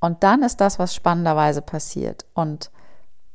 Und 0.01 0.25
dann 0.25 0.43
ist 0.43 0.61
das, 0.61 0.79
was 0.79 0.95
spannenderweise 0.95 1.63
passiert. 1.63 2.25
Und 2.35 2.73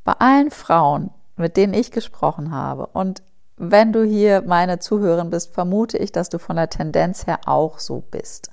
bei 0.07 0.13
allen 0.19 0.51
Frauen, 0.51 1.11
mit 1.35 1.57
denen 1.57 1.73
ich 1.73 1.91
gesprochen 1.91 2.51
habe, 2.51 2.87
und 2.87 3.21
wenn 3.57 3.91
du 3.91 4.05
hier 4.05 4.41
meine 4.41 4.79
Zuhörerin 4.79 5.29
bist, 5.29 5.53
vermute 5.53 5.97
ich, 5.97 6.13
dass 6.13 6.29
du 6.29 6.39
von 6.39 6.55
der 6.55 6.69
Tendenz 6.69 7.27
her 7.27 7.41
auch 7.45 7.79
so 7.79 8.01
bist. 8.09 8.49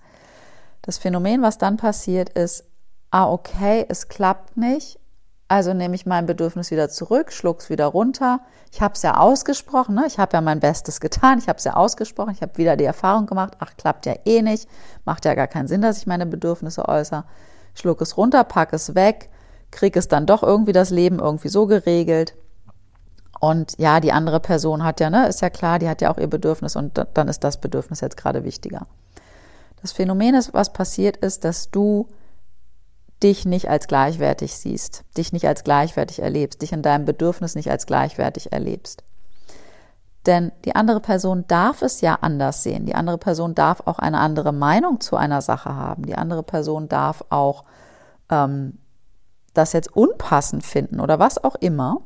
Das 0.83 0.99
Phänomen, 0.99 1.43
was 1.43 1.57
dann 1.57 1.77
passiert, 1.77 2.31
ist, 2.31 2.65
ah, 3.13 3.31
okay, 3.31 3.87
es 3.89 4.09
klappt 4.09 4.57
nicht, 4.57 4.99
also 5.47 5.75
nehme 5.75 5.95
ich 5.95 6.07
mein 6.07 6.27
Bedürfnis 6.27 6.73
wieder 6.73 6.89
zurück, 6.89 7.31
schluck's 7.31 7.71
wieder 7.71 7.87
runter. 7.87 8.41
Ich 8.73 8.83
habe 8.83 8.95
es 8.95 9.03
ja 9.03 9.19
ausgesprochen, 9.19 9.95
ne? 9.95 10.07
ich 10.09 10.19
habe 10.19 10.33
ja 10.33 10.41
mein 10.41 10.59
Bestes 10.59 10.99
getan, 10.99 11.39
ich 11.39 11.49
habe 11.49 11.59
es 11.59 11.65
ja 11.65 11.75
ausgesprochen, 11.75 12.33
ich 12.33 12.43
habe 12.43 12.57
wieder 12.57 12.77
die 12.77 12.83
Erfahrung 12.83 13.27
gemacht, 13.27 13.59
ach, 13.61 13.77
klappt 13.77 14.07
ja 14.07 14.15
eh 14.25 14.43
nicht, 14.43 14.69
macht 15.05 15.25
ja 15.25 15.37
gar 15.37 15.47
keinen 15.47 15.69
Sinn, 15.69 15.83
dass 15.83 15.99
ich 15.99 16.09
meine 16.09 16.27
Bedürfnisse 16.27 16.89
äußere. 16.89 17.23
Schluck 17.75 18.01
es 18.01 18.17
runter, 18.17 18.43
pack 18.43 18.73
es 18.73 18.97
weg, 18.97 19.31
krieg 19.75 19.97
es 19.97 20.09
dann 20.09 20.25
doch 20.25 20.43
irgendwie 20.43 20.73
das 20.73 20.91
Leben 20.91 21.19
irgendwie 21.19 21.49
so 21.49 21.67
geregelt. 21.67 22.35
Und 23.41 23.75
ja, 23.79 24.01
die 24.01 24.13
andere 24.13 24.41
Person 24.41 24.85
hat 24.85 25.01
ja, 25.01 25.11
ne, 25.11 25.29
ist 25.29 25.43
ja 25.43 25.51
klar, 25.51 25.79
die 25.79 25.89
hat 25.89 26.01
ja 26.01 26.11
auch 26.11 26.17
ihr 26.17 26.29
Bedürfnis 26.29 26.77
und 26.77 26.99
dann 27.13 27.29
ist 27.29 27.45
das 27.45 27.61
Bedürfnis 27.61 28.01
jetzt 28.01 28.17
gerade 28.17 28.45
wichtiger. 28.45 28.87
Das 29.83 29.93
Phänomen 29.93 30.35
ist, 30.35 30.55
was 30.55 30.73
passiert 30.73 31.19
ist, 31.19 31.45
dass 31.45 31.71
du 31.71 32.09
dich 33.23 33.45
nicht 33.45 33.69
als 33.69 33.87
gleichwertig 33.87 34.57
siehst, 34.57 35.05
dich 35.17 35.33
nicht 35.33 35.47
als 35.47 35.65
gleichwertig 35.65 36.23
erlebst, 36.23 36.63
dich 36.63 36.73
in 36.73 36.83
deinem 36.83 37.05
Bedürfnis 37.05 37.55
nicht 37.55 37.71
als 37.71 37.85
gleichwertig 37.85 38.53
erlebst. 38.53 39.05
Denn 40.27 40.53
die 40.65 40.75
andere 40.75 41.01
Person 41.01 41.45
darf 41.49 41.83
es 41.83 42.01
ja 42.01 42.19
anders 42.23 42.63
sehen. 42.63 42.87
Die 42.87 42.95
andere 42.95 43.19
Person 43.19 43.55
darf 43.55 43.83
auch 43.85 43.99
eine 43.99 44.21
andere 44.21 44.53
Meinung 44.53 45.01
zu 45.01 45.17
einer 45.17 45.43
Sache 45.43 45.75
haben. 45.75 46.07
Die 46.07 46.15
andere 46.15 46.43
Person 46.43 46.89
darf 46.89 47.25
auch 47.29 47.65
ähm, 48.31 48.79
das 49.55 49.73
jetzt 49.73 49.97
unpassend 49.97 50.65
finden 50.65 51.01
oder 51.01 51.19
was 51.19 51.43
auch 51.43 51.55
immer. 51.57 52.03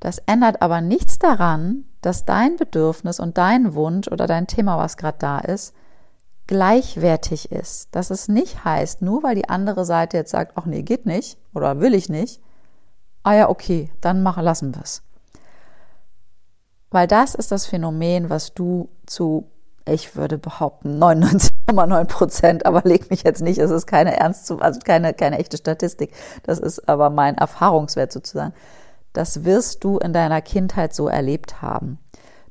Das 0.00 0.18
ändert 0.26 0.60
aber 0.60 0.80
nichts 0.80 1.18
daran, 1.18 1.84
dass 2.00 2.24
dein 2.24 2.56
Bedürfnis 2.56 3.20
und 3.20 3.38
dein 3.38 3.74
Wunsch 3.74 4.08
oder 4.08 4.26
dein 4.26 4.46
Thema, 4.46 4.76
was 4.76 4.96
gerade 4.96 5.18
da 5.18 5.38
ist, 5.38 5.74
gleichwertig 6.46 7.50
ist. 7.50 7.88
Dass 7.92 8.10
es 8.10 8.28
nicht 8.28 8.64
heißt, 8.64 9.00
nur 9.00 9.22
weil 9.22 9.34
die 9.34 9.48
andere 9.48 9.84
Seite 9.84 10.18
jetzt 10.18 10.30
sagt, 10.30 10.52
ach 10.56 10.66
nee, 10.66 10.82
geht 10.82 11.06
nicht 11.06 11.38
oder 11.54 11.80
will 11.80 11.94
ich 11.94 12.08
nicht, 12.08 12.42
ah 13.22 13.34
ja, 13.34 13.48
okay, 13.48 13.90
dann 14.00 14.22
mach, 14.22 14.40
lassen 14.40 14.74
wir 14.74 14.82
es. 14.82 15.02
Weil 16.90 17.06
das 17.06 17.34
ist 17.34 17.50
das 17.50 17.66
Phänomen, 17.66 18.30
was 18.30 18.54
du 18.54 18.88
zu, 19.06 19.50
ich 19.86 20.16
würde 20.16 20.38
behaupten, 20.38 20.98
99,9 21.66 22.04
Prozent, 22.04 22.66
aber 22.66 22.82
leg 22.84 23.10
mich 23.10 23.22
jetzt 23.22 23.42
nicht, 23.42 23.58
es 23.58 23.70
ist 23.70 23.86
keine 23.86 24.16
ernst, 24.18 24.50
also 24.50 24.80
keine, 24.80 25.14
keine 25.14 25.38
echte 25.38 25.56
Statistik. 25.56 26.14
Das 26.42 26.58
ist 26.58 26.88
aber 26.88 27.10
mein 27.10 27.36
Erfahrungswert 27.36 28.12
sozusagen. 28.12 28.54
Das 29.12 29.44
wirst 29.44 29.84
du 29.84 29.98
in 29.98 30.12
deiner 30.12 30.42
Kindheit 30.42 30.94
so 30.94 31.08
erlebt 31.08 31.62
haben, 31.62 31.98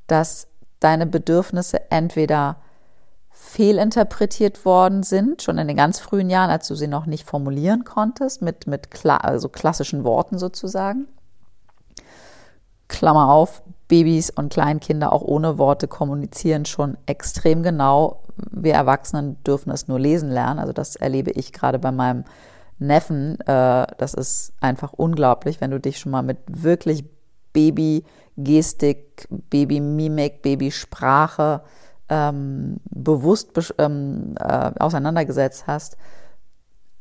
dass 0.07 0.47
deine 0.79 1.05
Bedürfnisse 1.05 1.91
entweder 1.91 2.57
fehlinterpretiert 3.29 4.63
worden 4.63 5.03
sind, 5.03 5.41
schon 5.41 5.57
in 5.57 5.67
den 5.67 5.77
ganz 5.77 5.99
frühen 5.99 6.29
Jahren, 6.29 6.49
als 6.49 6.67
du 6.67 6.75
sie 6.75 6.87
noch 6.87 7.05
nicht 7.05 7.27
formulieren 7.27 7.83
konntest, 7.83 8.41
mit, 8.41 8.67
mit 8.67 8.91
klar, 8.91 9.25
also 9.25 9.49
klassischen 9.49 10.03
Worten 10.03 10.37
sozusagen. 10.37 11.07
Klammer 12.87 13.31
auf, 13.31 13.63
Babys 13.93 14.31
und 14.31 14.51
Kleinkinder 14.51 15.13
auch 15.13 15.21
ohne 15.21 15.59
Worte 15.59 15.87
kommunizieren 15.87 16.65
schon 16.65 16.97
extrem 17.05 17.61
genau. 17.61 18.23
Wir 18.49 18.73
Erwachsenen 18.73 19.37
dürfen 19.43 19.69
es 19.69 19.87
nur 19.87 19.99
lesen 19.99 20.31
lernen. 20.31 20.57
Also 20.57 20.73
das 20.73 20.95
erlebe 20.95 21.29
ich 21.29 21.53
gerade 21.53 21.77
bei 21.77 21.91
meinem 21.91 22.23
Neffen. 22.79 23.39
Äh, 23.41 23.85
das 23.99 24.15
ist 24.15 24.53
einfach 24.59 24.93
unglaublich, 24.93 25.61
wenn 25.61 25.69
du 25.69 25.79
dich 25.79 25.99
schon 25.99 26.11
mal 26.11 26.23
mit 26.23 26.39
wirklich 26.47 27.05
Baby-Gestik, 27.53 29.27
Baby-Mimik, 29.29 30.41
Babysprache 30.41 31.61
ähm, 32.09 32.77
bewusst 32.89 33.51
ähm, 33.77 34.33
äh, 34.39 34.71
auseinandergesetzt 34.79 35.67
hast 35.67 35.97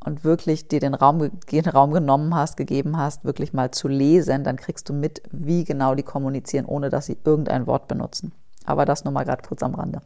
und 0.05 0.25
wirklich 0.25 0.69
dir 0.69 0.81
den 0.81 0.95
Raum, 0.95 1.31
den 1.51 1.69
Raum 1.69 1.93
genommen 1.93 2.35
hast, 2.35 2.57
gegeben 2.57 2.97
hast, 2.97 3.25
wirklich 3.25 3.53
mal 3.53 3.71
zu 3.71 3.89
lesen, 3.89 4.45
dann 4.45 4.57
kriegst 4.57 4.89
du 4.89 4.93
mit, 4.93 5.23
wie 5.31 5.65
genau 5.65 5.95
die 5.95 6.03
kommunizieren, 6.03 6.67
ohne 6.67 6.91
dass 6.91 7.07
sie 7.07 7.19
irgendein 7.25 7.67
Wort 7.67 7.89
benutzen. 7.89 8.33
Aber 8.65 8.85
das 8.85 9.05
nur 9.05 9.13
mal 9.13 9.25
gerade 9.25 9.43
kurz 9.47 9.63
am 9.63 9.75
Rande. 9.75 10.01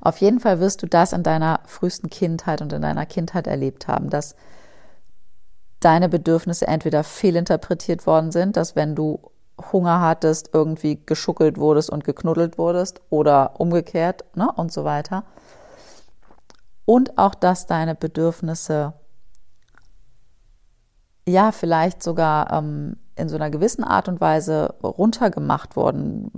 Auf 0.00 0.18
jeden 0.18 0.40
Fall 0.40 0.60
wirst 0.60 0.82
du 0.82 0.86
das 0.86 1.12
in 1.12 1.22
deiner 1.22 1.60
frühesten 1.66 2.10
Kindheit 2.10 2.62
und 2.62 2.72
in 2.72 2.82
deiner 2.82 3.06
Kindheit 3.06 3.46
erlebt 3.46 3.88
haben, 3.88 4.10
dass 4.10 4.36
deine 5.80 6.08
Bedürfnisse 6.08 6.66
entweder 6.66 7.04
fehlinterpretiert 7.04 8.06
worden 8.06 8.32
sind, 8.32 8.56
dass 8.56 8.76
wenn 8.76 8.94
du 8.94 9.20
Hunger 9.72 10.00
hattest, 10.00 10.50
irgendwie 10.52 11.00
geschuckelt 11.04 11.58
wurdest 11.58 11.90
und 11.90 12.04
geknuddelt 12.04 12.58
wurdest 12.58 13.00
oder 13.10 13.58
umgekehrt 13.58 14.24
ne, 14.34 14.50
und 14.54 14.72
so 14.72 14.84
weiter. 14.84 15.24
Und 16.88 17.18
auch, 17.18 17.34
dass 17.34 17.66
deine 17.66 17.94
Bedürfnisse 17.94 18.94
ja 21.28 21.52
vielleicht 21.52 22.02
sogar 22.02 22.50
ähm, 22.50 22.96
in 23.14 23.28
so 23.28 23.36
einer 23.36 23.50
gewissen 23.50 23.84
Art 23.84 24.08
und 24.08 24.22
Weise 24.22 24.74
runtergemacht 24.82 25.76
wurden. 25.76 26.32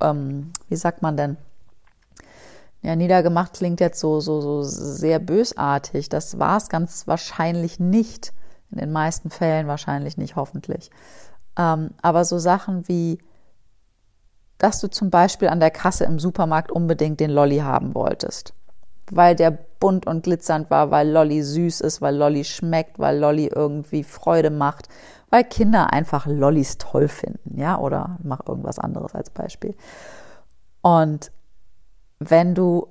Ähm, 0.00 0.54
wie 0.70 0.76
sagt 0.76 1.02
man 1.02 1.18
denn? 1.18 1.36
Ja, 2.80 2.96
niedergemacht 2.96 3.52
klingt 3.52 3.80
jetzt 3.80 4.00
so, 4.00 4.20
so, 4.20 4.40
so 4.40 4.62
sehr 4.62 5.18
bösartig. 5.18 6.08
Das 6.08 6.38
war 6.38 6.56
es 6.56 6.70
ganz 6.70 7.06
wahrscheinlich 7.06 7.78
nicht. 7.78 8.32
In 8.70 8.78
den 8.78 8.92
meisten 8.92 9.28
Fällen 9.28 9.66
wahrscheinlich 9.66 10.16
nicht, 10.16 10.36
hoffentlich. 10.36 10.90
Ähm, 11.58 11.90
aber 12.00 12.24
so 12.24 12.38
Sachen 12.38 12.88
wie, 12.88 13.18
dass 14.56 14.80
du 14.80 14.88
zum 14.88 15.10
Beispiel 15.10 15.48
an 15.48 15.60
der 15.60 15.70
Kasse 15.70 16.04
im 16.04 16.18
Supermarkt 16.18 16.72
unbedingt 16.72 17.20
den 17.20 17.30
Lolli 17.30 17.58
haben 17.58 17.94
wolltest, 17.94 18.54
weil 19.10 19.36
der 19.36 19.50
bunt 19.50 20.06
und 20.06 20.24
glitzernd 20.24 20.70
war, 20.70 20.90
weil 20.90 21.08
Lolli 21.10 21.42
süß 21.42 21.80
ist, 21.80 22.00
weil 22.00 22.16
Lolli 22.16 22.44
schmeckt, 22.44 22.98
weil 22.98 23.18
Lolli 23.18 23.46
irgendwie 23.46 24.02
Freude 24.02 24.50
macht, 24.50 24.88
weil 25.30 25.44
Kinder 25.44 25.92
einfach 25.92 26.26
Lollis 26.26 26.78
toll 26.78 27.08
finden, 27.08 27.58
ja, 27.58 27.78
oder 27.78 28.18
mach 28.22 28.40
irgendwas 28.46 28.78
anderes 28.78 29.14
als 29.14 29.30
Beispiel. 29.30 29.74
Und 30.82 31.30
wenn 32.18 32.54
du 32.54 32.88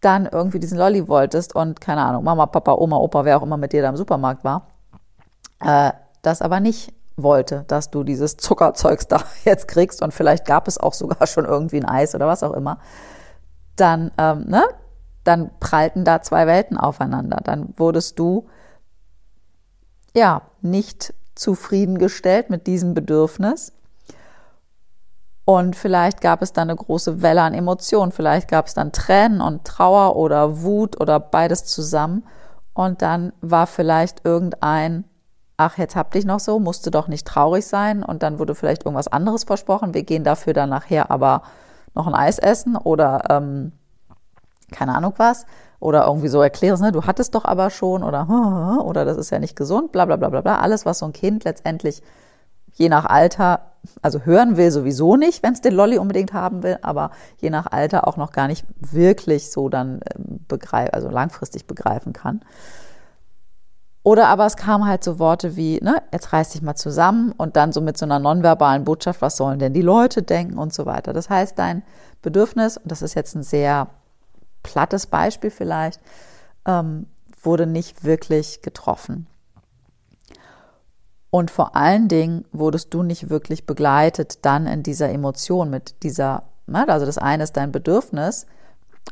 dann 0.00 0.26
irgendwie 0.26 0.60
diesen 0.60 0.78
Lolli 0.78 1.08
wolltest 1.08 1.54
und 1.54 1.80
keine 1.80 2.02
Ahnung, 2.02 2.24
Mama, 2.24 2.46
Papa, 2.46 2.72
Oma, 2.72 2.96
Opa, 2.96 3.24
wer 3.24 3.38
auch 3.38 3.42
immer 3.42 3.56
mit 3.56 3.72
dir 3.72 3.82
da 3.82 3.90
im 3.90 3.96
Supermarkt 3.96 4.44
war, 4.44 4.68
äh, 5.60 5.92
das 6.22 6.42
aber 6.42 6.60
nicht 6.60 6.94
wollte, 7.16 7.64
dass 7.68 7.90
du 7.90 8.02
dieses 8.02 8.36
Zuckerzeugs 8.36 9.08
da 9.08 9.22
jetzt 9.44 9.68
kriegst 9.68 10.02
und 10.02 10.14
vielleicht 10.14 10.46
gab 10.46 10.68
es 10.68 10.78
auch 10.78 10.94
sogar 10.94 11.26
schon 11.26 11.44
irgendwie 11.44 11.78
ein 11.78 11.84
Eis 11.84 12.14
oder 12.14 12.26
was 12.26 12.42
auch 12.42 12.52
immer, 12.52 12.78
dann, 13.76 14.10
ähm, 14.18 14.44
ne, 14.46 14.64
dann 15.24 15.50
prallten 15.60 16.04
da 16.04 16.22
zwei 16.22 16.46
Welten 16.46 16.76
aufeinander. 16.76 17.40
Dann 17.42 17.74
wurdest 17.76 18.18
du 18.18 18.46
ja 20.14 20.42
nicht 20.60 21.14
zufriedengestellt 21.34 22.50
mit 22.50 22.66
diesem 22.66 22.94
Bedürfnis. 22.94 23.72
Und 25.44 25.74
vielleicht 25.74 26.20
gab 26.20 26.42
es 26.42 26.52
dann 26.52 26.70
eine 26.70 26.76
große 26.76 27.22
Welle 27.22 27.42
an 27.42 27.54
Emotionen, 27.54 28.12
vielleicht 28.12 28.48
gab 28.48 28.66
es 28.66 28.74
dann 28.74 28.92
Tränen 28.92 29.40
und 29.40 29.64
Trauer 29.64 30.16
oder 30.16 30.62
Wut 30.62 31.00
oder 31.00 31.18
beides 31.18 31.64
zusammen. 31.64 32.24
Und 32.72 33.02
dann 33.02 33.32
war 33.40 33.66
vielleicht 33.66 34.24
irgendein 34.24 35.04
ach, 35.60 35.76
jetzt 35.76 35.94
hab 35.94 36.10
dich 36.12 36.24
noch 36.24 36.40
so, 36.40 36.58
musst 36.58 36.86
du 36.86 36.90
doch 36.90 37.06
nicht 37.06 37.26
traurig 37.26 37.66
sein 37.66 38.02
und 38.02 38.22
dann 38.22 38.38
wurde 38.38 38.54
vielleicht 38.54 38.86
irgendwas 38.86 39.08
anderes 39.08 39.44
versprochen. 39.44 39.92
Wir 39.92 40.04
gehen 40.04 40.24
dafür 40.24 40.54
dann 40.54 40.70
nachher 40.70 41.10
aber 41.10 41.42
noch 41.94 42.06
ein 42.06 42.14
Eis 42.14 42.38
essen 42.38 42.76
oder 42.76 43.24
ähm, 43.28 43.72
keine 44.72 44.94
Ahnung 44.94 45.14
was. 45.16 45.46
Oder 45.78 46.06
irgendwie 46.06 46.28
so 46.28 46.42
erklärst, 46.42 46.82
ne, 46.82 46.92
du 46.92 47.04
hattest 47.04 47.34
doch 47.34 47.44
aber 47.44 47.70
schon 47.70 48.02
oder 48.02 48.82
oder 48.84 49.04
das 49.04 49.16
ist 49.16 49.30
ja 49.30 49.38
nicht 49.38 49.56
gesund, 49.56 49.92
bla 49.92 50.04
bla 50.04 50.16
bla 50.16 50.28
bla 50.28 50.40
bla. 50.42 50.58
Alles, 50.58 50.84
was 50.84 50.98
so 50.98 51.06
ein 51.06 51.12
Kind 51.12 51.44
letztendlich 51.44 52.02
je 52.74 52.88
nach 52.88 53.04
Alter, 53.04 53.72
also 54.02 54.20
hören 54.20 54.56
will 54.56 54.70
sowieso 54.70 55.16
nicht, 55.16 55.42
wenn 55.42 55.52
es 55.52 55.60
den 55.60 55.74
Lolly 55.74 55.98
unbedingt 55.98 56.32
haben 56.32 56.62
will, 56.62 56.78
aber 56.82 57.10
je 57.38 57.50
nach 57.50 57.66
Alter 57.70 58.06
auch 58.06 58.16
noch 58.16 58.32
gar 58.32 58.48
nicht 58.48 58.64
wirklich 58.78 59.50
so 59.50 59.68
dann 59.68 60.00
ähm, 60.14 60.44
begreif, 60.48 60.90
also 60.92 61.08
langfristig 61.08 61.66
begreifen 61.66 62.12
kann. 62.12 62.40
Oder 64.02 64.28
aber 64.28 64.46
es 64.46 64.56
kamen 64.56 64.86
halt 64.86 65.04
so 65.04 65.18
Worte 65.18 65.56
wie, 65.56 65.78
ne, 65.82 66.02
jetzt 66.10 66.32
reiß 66.32 66.50
dich 66.50 66.62
mal 66.62 66.74
zusammen 66.74 67.32
und 67.36 67.56
dann 67.56 67.72
so 67.72 67.82
mit 67.82 67.98
so 67.98 68.06
einer 68.06 68.18
nonverbalen 68.18 68.84
Botschaft, 68.84 69.20
was 69.20 69.36
sollen 69.36 69.58
denn 69.58 69.74
die 69.74 69.82
Leute 69.82 70.22
denken 70.22 70.58
und 70.58 70.72
so 70.72 70.86
weiter. 70.86 71.12
Das 71.12 71.28
heißt, 71.28 71.58
dein 71.58 71.82
Bedürfnis, 72.22 72.78
und 72.78 72.90
das 72.90 73.02
ist 73.02 73.14
jetzt 73.14 73.34
ein 73.34 73.42
sehr 73.42 73.88
plattes 74.62 75.06
Beispiel 75.06 75.50
vielleicht, 75.50 76.00
ähm, 76.66 77.06
wurde 77.42 77.66
nicht 77.66 78.04
wirklich 78.04 78.62
getroffen. 78.62 79.26
Und 81.30 81.50
vor 81.50 81.76
allen 81.76 82.08
Dingen 82.08 82.44
wurdest 82.52 82.92
du 82.92 83.02
nicht 83.02 83.30
wirklich 83.30 83.64
begleitet 83.64 84.44
dann 84.44 84.66
in 84.66 84.82
dieser 84.82 85.10
Emotion 85.10 85.70
mit 85.70 86.02
dieser, 86.02 86.42
ne, 86.66 86.88
also 86.88 87.06
das 87.06 87.18
eine 87.18 87.44
ist 87.44 87.56
dein 87.56 87.70
Bedürfnis, 87.70 88.46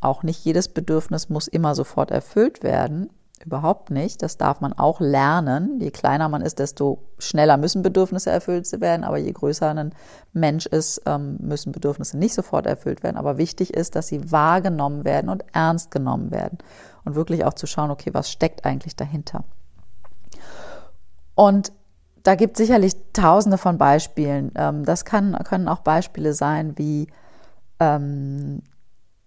auch 0.01 0.23
nicht 0.23 0.45
jedes 0.45 0.69
Bedürfnis 0.69 1.29
muss 1.29 1.49
immer 1.49 1.75
sofort 1.75 2.11
erfüllt 2.11 2.63
werden. 2.63 3.11
Überhaupt 3.45 3.91
nicht. 3.91 4.23
Das 4.23 4.37
darf 4.37 4.61
man 4.61 4.73
auch 4.73 5.01
lernen. 5.01 5.79
Je 5.81 5.91
kleiner 5.91 6.29
man 6.29 6.43
ist, 6.43 6.59
desto 6.59 7.05
schneller 7.19 7.57
müssen 7.57 7.83
Bedürfnisse 7.83 8.31
erfüllt 8.31 8.71
werden. 8.81 9.05
Aber 9.05 9.17
je 9.19 9.33
größer 9.33 9.71
ein 9.71 9.95
Mensch 10.33 10.67
ist, 10.67 11.03
ähm, 11.07 11.37
müssen 11.41 11.73
Bedürfnisse 11.73 12.19
nicht 12.19 12.35
sofort 12.35 12.67
erfüllt 12.67 13.03
werden. 13.03 13.17
Aber 13.17 13.39
wichtig 13.39 13.75
ist, 13.75 13.95
dass 13.95 14.09
sie 14.09 14.33
wahrgenommen 14.33 15.05
werden 15.05 15.31
und 15.31 15.45
ernst 15.53 15.91
genommen 15.91 16.31
werden. 16.31 16.59
Und 17.05 17.15
wirklich 17.15 17.45
auch 17.45 17.55
zu 17.55 17.67
schauen, 17.67 17.91
okay, 17.91 18.13
was 18.13 18.31
steckt 18.31 18.65
eigentlich 18.65 18.97
dahinter? 18.97 19.45
Und 21.35 21.73
da 22.25 22.35
gibt 22.35 22.59
es 22.59 22.67
sicherlich 22.67 22.95
tausende 23.13 23.57
von 23.57 23.79
Beispielen. 23.79 24.53
Ähm, 24.57 24.85
das 24.85 25.05
kann, 25.05 25.33
können 25.45 25.69
auch 25.69 25.81
Beispiele 25.81 26.35
sein, 26.35 26.77
wie, 26.77 27.07
ähm, 27.79 28.63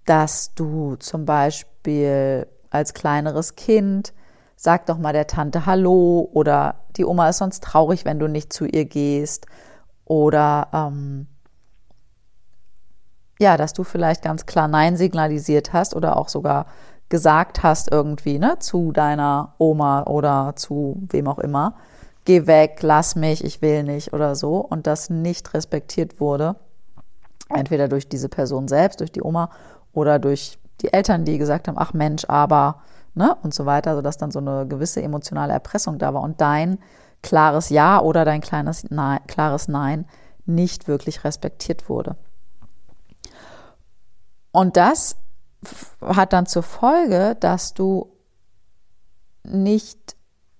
dass 0.05 0.53
du 0.53 0.97
zum 0.97 1.25
Beispiel 1.25 2.47
als 2.71 2.95
kleineres 2.95 3.55
Kind, 3.55 4.13
sag 4.55 4.87
doch 4.87 4.97
mal 4.97 5.13
der 5.13 5.27
Tante 5.27 5.65
Hallo 5.67 6.29
oder 6.33 6.75
die 6.97 7.05
Oma 7.05 7.29
ist 7.29 7.37
sonst 7.37 7.63
traurig, 7.63 8.05
wenn 8.05 8.19
du 8.19 8.27
nicht 8.27 8.51
zu 8.51 8.65
ihr 8.65 8.85
gehst. 8.85 9.45
Oder 10.05 10.67
ähm, 10.73 11.27
ja, 13.39 13.57
dass 13.57 13.73
du 13.73 13.83
vielleicht 13.83 14.23
ganz 14.23 14.45
klar 14.45 14.67
Nein 14.67 14.97
signalisiert 14.97 15.73
hast 15.73 15.95
oder 15.95 16.17
auch 16.17 16.29
sogar 16.29 16.65
gesagt 17.09 17.63
hast 17.63 17.91
irgendwie 17.91 18.39
ne, 18.39 18.57
zu 18.59 18.91
deiner 18.91 19.55
Oma 19.57 20.03
oder 20.03 20.53
zu 20.55 21.01
wem 21.09 21.27
auch 21.27 21.39
immer, 21.39 21.75
geh 22.25 22.47
weg, 22.47 22.79
lass 22.81 23.15
mich, 23.15 23.43
ich 23.43 23.61
will 23.61 23.83
nicht 23.83 24.13
oder 24.13 24.35
so. 24.35 24.57
Und 24.57 24.87
das 24.87 25.09
nicht 25.09 25.53
respektiert 25.53 26.19
wurde, 26.19 26.55
entweder 27.49 27.87
durch 27.87 28.07
diese 28.07 28.29
Person 28.29 28.67
selbst, 28.67 29.01
durch 29.01 29.11
die 29.11 29.23
Oma 29.23 29.49
oder 29.91 30.19
durch 30.19 30.57
die 30.81 30.93
Eltern, 30.93 31.25
die 31.25 31.37
gesagt 31.37 31.67
haben, 31.67 31.77
ach 31.77 31.93
Mensch, 31.93 32.25
aber, 32.27 32.81
ne, 33.13 33.35
und 33.43 33.53
so 33.53 33.65
weiter, 33.65 33.95
sodass 33.95 34.17
dann 34.17 34.31
so 34.31 34.39
eine 34.39 34.67
gewisse 34.67 35.01
emotionale 35.01 35.53
Erpressung 35.53 35.97
da 35.97 36.13
war 36.13 36.21
und 36.21 36.41
dein 36.41 36.79
klares 37.21 37.69
Ja 37.69 38.01
oder 38.01 38.25
dein 38.25 38.41
kleines 38.41 38.89
Nein, 38.89 39.19
klares 39.27 39.67
Nein 39.67 40.05
nicht 40.45 40.87
wirklich 40.87 41.23
respektiert 41.23 41.87
wurde. 41.89 42.15
Und 44.51 44.75
das 44.75 45.15
hat 46.01 46.33
dann 46.33 46.45
zur 46.45 46.63
Folge, 46.63 47.37
dass 47.39 47.73
du 47.73 48.11
nicht 49.43 50.15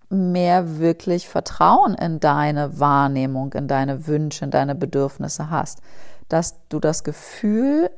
mehr 0.09 0.77
wirklich 0.77 1.29
Vertrauen 1.29 1.93
in 1.95 2.19
deine 2.19 2.79
Wahrnehmung, 2.79 3.53
in 3.53 3.67
deine 3.67 4.07
Wünsche, 4.07 4.45
in 4.45 4.51
deine 4.51 4.75
Bedürfnisse 4.75 5.49
hast. 5.49 5.81
Dass 6.29 6.67
du 6.69 6.79
das 6.79 7.03
Gefühl 7.03 7.89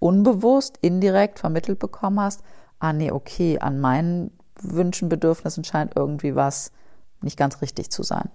unbewusst, 0.00 0.78
indirekt 0.80 1.38
vermittelt 1.38 1.78
bekommen 1.78 2.20
hast, 2.20 2.42
ah 2.78 2.92
nee, 2.92 3.10
okay, 3.10 3.58
an 3.58 3.80
meinen 3.80 4.30
Wünschen, 4.60 5.08
Bedürfnissen 5.08 5.64
scheint 5.64 5.96
irgendwie 5.96 6.34
was 6.34 6.72
nicht 7.20 7.36
ganz 7.36 7.60
richtig 7.62 7.90
zu 7.90 8.02
sein. 8.02 8.30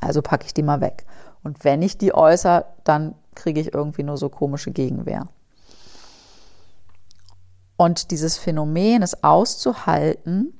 Also 0.00 0.22
packe 0.22 0.46
ich 0.46 0.54
die 0.54 0.62
mal 0.62 0.80
weg. 0.80 1.04
Und 1.42 1.64
wenn 1.64 1.82
ich 1.82 1.98
die 1.98 2.14
äußere, 2.14 2.66
dann 2.84 3.14
kriege 3.34 3.60
ich 3.60 3.74
irgendwie 3.74 4.02
nur 4.02 4.16
so 4.16 4.28
komische 4.28 4.70
Gegenwehr. 4.70 5.28
Und 7.76 8.10
dieses 8.10 8.38
Phänomen, 8.38 9.02
es 9.02 9.24
auszuhalten, 9.24 10.58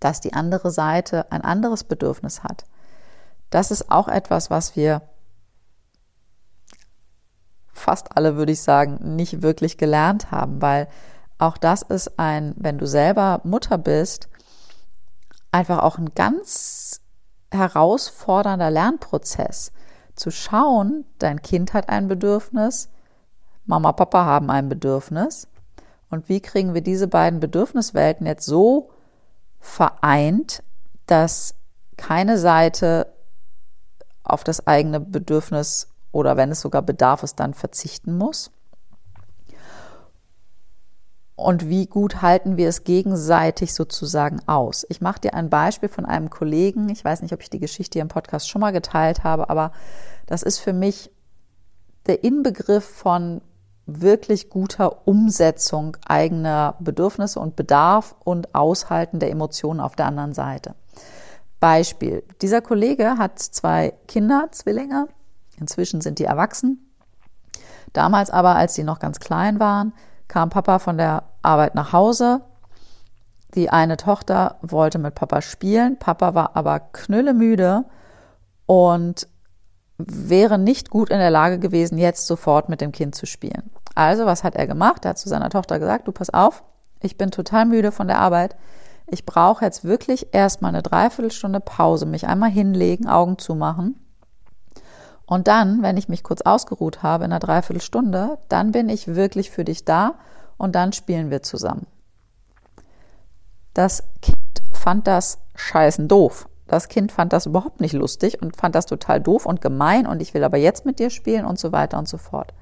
dass 0.00 0.20
die 0.20 0.32
andere 0.32 0.70
Seite 0.70 1.30
ein 1.30 1.42
anderes 1.42 1.84
Bedürfnis 1.84 2.42
hat, 2.42 2.64
das 3.50 3.70
ist 3.70 3.90
auch 3.90 4.08
etwas, 4.08 4.48
was 4.48 4.76
wir 4.76 5.02
fast 7.72 8.16
alle, 8.16 8.36
würde 8.36 8.52
ich 8.52 8.62
sagen, 8.62 9.16
nicht 9.16 9.42
wirklich 9.42 9.78
gelernt 9.78 10.30
haben, 10.30 10.60
weil 10.62 10.88
auch 11.38 11.56
das 11.56 11.82
ist 11.82 12.18
ein, 12.18 12.54
wenn 12.56 12.78
du 12.78 12.86
selber 12.86 13.40
Mutter 13.44 13.78
bist, 13.78 14.28
einfach 15.50 15.80
auch 15.80 15.98
ein 15.98 16.14
ganz 16.14 17.00
herausfordernder 17.50 18.70
Lernprozess. 18.70 19.72
Zu 20.14 20.30
schauen, 20.30 21.04
dein 21.18 21.42
Kind 21.42 21.74
hat 21.74 21.88
ein 21.88 22.08
Bedürfnis, 22.08 22.90
Mama, 23.64 23.92
Papa 23.92 24.24
haben 24.24 24.50
ein 24.50 24.68
Bedürfnis. 24.68 25.48
Und 26.10 26.28
wie 26.28 26.40
kriegen 26.40 26.74
wir 26.74 26.82
diese 26.82 27.08
beiden 27.08 27.40
Bedürfniswelten 27.40 28.26
jetzt 28.26 28.44
so 28.44 28.90
vereint, 29.60 30.62
dass 31.06 31.54
keine 31.96 32.38
Seite 32.38 33.12
auf 34.24 34.44
das 34.44 34.66
eigene 34.66 35.00
Bedürfnis 35.00 35.91
oder 36.12 36.36
wenn 36.36 36.50
es 36.50 36.60
sogar 36.60 36.82
Bedarf 36.82 37.22
ist, 37.22 37.40
dann 37.40 37.54
verzichten 37.54 38.16
muss? 38.16 38.50
Und 41.34 41.68
wie 41.68 41.86
gut 41.86 42.22
halten 42.22 42.56
wir 42.56 42.68
es 42.68 42.84
gegenseitig 42.84 43.74
sozusagen 43.74 44.40
aus? 44.46 44.86
Ich 44.88 45.00
mache 45.00 45.20
dir 45.20 45.34
ein 45.34 45.50
Beispiel 45.50 45.88
von 45.88 46.04
einem 46.04 46.30
Kollegen. 46.30 46.88
Ich 46.90 47.04
weiß 47.04 47.22
nicht, 47.22 47.32
ob 47.32 47.42
ich 47.42 47.50
die 47.50 47.58
Geschichte 47.58 47.96
hier 47.96 48.02
im 48.02 48.08
Podcast 48.08 48.48
schon 48.48 48.60
mal 48.60 48.70
geteilt 48.70 49.24
habe, 49.24 49.50
aber 49.50 49.72
das 50.26 50.42
ist 50.42 50.58
für 50.58 50.72
mich 50.72 51.10
der 52.06 52.22
Inbegriff 52.22 52.84
von 52.84 53.40
wirklich 53.86 54.50
guter 54.50 55.08
Umsetzung 55.08 55.96
eigener 56.06 56.76
Bedürfnisse 56.78 57.40
und 57.40 57.56
Bedarf 57.56 58.14
und 58.22 58.54
Aushalten 58.54 59.18
der 59.18 59.30
Emotionen 59.30 59.80
auf 59.80 59.96
der 59.96 60.06
anderen 60.06 60.34
Seite. 60.34 60.74
Beispiel. 61.58 62.22
Dieser 62.40 62.60
Kollege 62.60 63.18
hat 63.18 63.38
zwei 63.38 63.94
Kinder, 64.06 64.48
Zwillinge, 64.50 65.08
Inzwischen 65.58 66.00
sind 66.00 66.18
die 66.18 66.24
erwachsen. 66.24 66.92
Damals 67.92 68.30
aber, 68.30 68.56
als 68.56 68.74
die 68.74 68.84
noch 68.84 68.98
ganz 68.98 69.20
klein 69.20 69.60
waren, 69.60 69.92
kam 70.28 70.50
Papa 70.50 70.78
von 70.78 70.96
der 70.96 71.24
Arbeit 71.42 71.74
nach 71.74 71.92
Hause. 71.92 72.40
Die 73.54 73.68
eine 73.68 73.98
Tochter 73.98 74.56
wollte 74.62 74.98
mit 74.98 75.14
Papa 75.14 75.42
spielen. 75.42 75.98
Papa 75.98 76.34
war 76.34 76.56
aber 76.56 76.80
knüllemüde 76.80 77.84
und 78.64 79.28
wäre 79.98 80.58
nicht 80.58 80.88
gut 80.88 81.10
in 81.10 81.18
der 81.18 81.30
Lage 81.30 81.58
gewesen, 81.58 81.98
jetzt 81.98 82.26
sofort 82.26 82.68
mit 82.68 82.80
dem 82.80 82.92
Kind 82.92 83.14
zu 83.14 83.26
spielen. 83.26 83.70
Also, 83.94 84.24
was 84.24 84.42
hat 84.42 84.56
er 84.56 84.66
gemacht? 84.66 85.04
Er 85.04 85.10
hat 85.10 85.18
zu 85.18 85.28
seiner 85.28 85.50
Tochter 85.50 85.78
gesagt, 85.78 86.08
du 86.08 86.12
pass 86.12 86.30
auf, 86.30 86.64
ich 87.02 87.18
bin 87.18 87.30
total 87.30 87.66
müde 87.66 87.92
von 87.92 88.08
der 88.08 88.18
Arbeit. 88.18 88.56
Ich 89.06 89.26
brauche 89.26 89.64
jetzt 89.64 89.84
wirklich 89.84 90.28
erstmal 90.32 90.70
eine 90.70 90.82
Dreiviertelstunde 90.82 91.60
Pause, 91.60 92.06
mich 92.06 92.26
einmal 92.26 92.50
hinlegen, 92.50 93.06
Augen 93.06 93.36
zumachen 93.36 94.01
und 95.32 95.48
dann, 95.48 95.82
wenn 95.82 95.96
ich 95.96 96.10
mich 96.10 96.22
kurz 96.22 96.42
ausgeruht 96.42 97.02
habe 97.02 97.24
in 97.24 97.32
einer 97.32 97.40
Dreiviertelstunde, 97.40 98.36
dann 98.50 98.70
bin 98.70 98.90
ich 98.90 99.14
wirklich 99.14 99.50
für 99.50 99.64
dich 99.64 99.86
da 99.86 100.16
und 100.58 100.74
dann 100.74 100.92
spielen 100.92 101.30
wir 101.30 101.42
zusammen. 101.42 101.86
Das 103.72 104.04
Kind 104.20 104.36
fand 104.72 105.06
das 105.06 105.38
scheißen 105.54 106.06
doof. 106.06 106.50
Das 106.66 106.88
Kind 106.88 107.12
fand 107.12 107.32
das 107.32 107.46
überhaupt 107.46 107.80
nicht 107.80 107.94
lustig 107.94 108.42
und 108.42 108.58
fand 108.58 108.74
das 108.74 108.84
total 108.84 109.22
doof 109.22 109.46
und 109.46 109.62
gemein 109.62 110.06
und 110.06 110.20
ich 110.20 110.34
will 110.34 110.44
aber 110.44 110.58
jetzt 110.58 110.84
mit 110.84 110.98
dir 110.98 111.08
spielen 111.08 111.46
und 111.46 111.58
so 111.58 111.72
weiter 111.72 111.98
und 111.98 112.08
so 112.08 112.18
fort. 112.18 112.52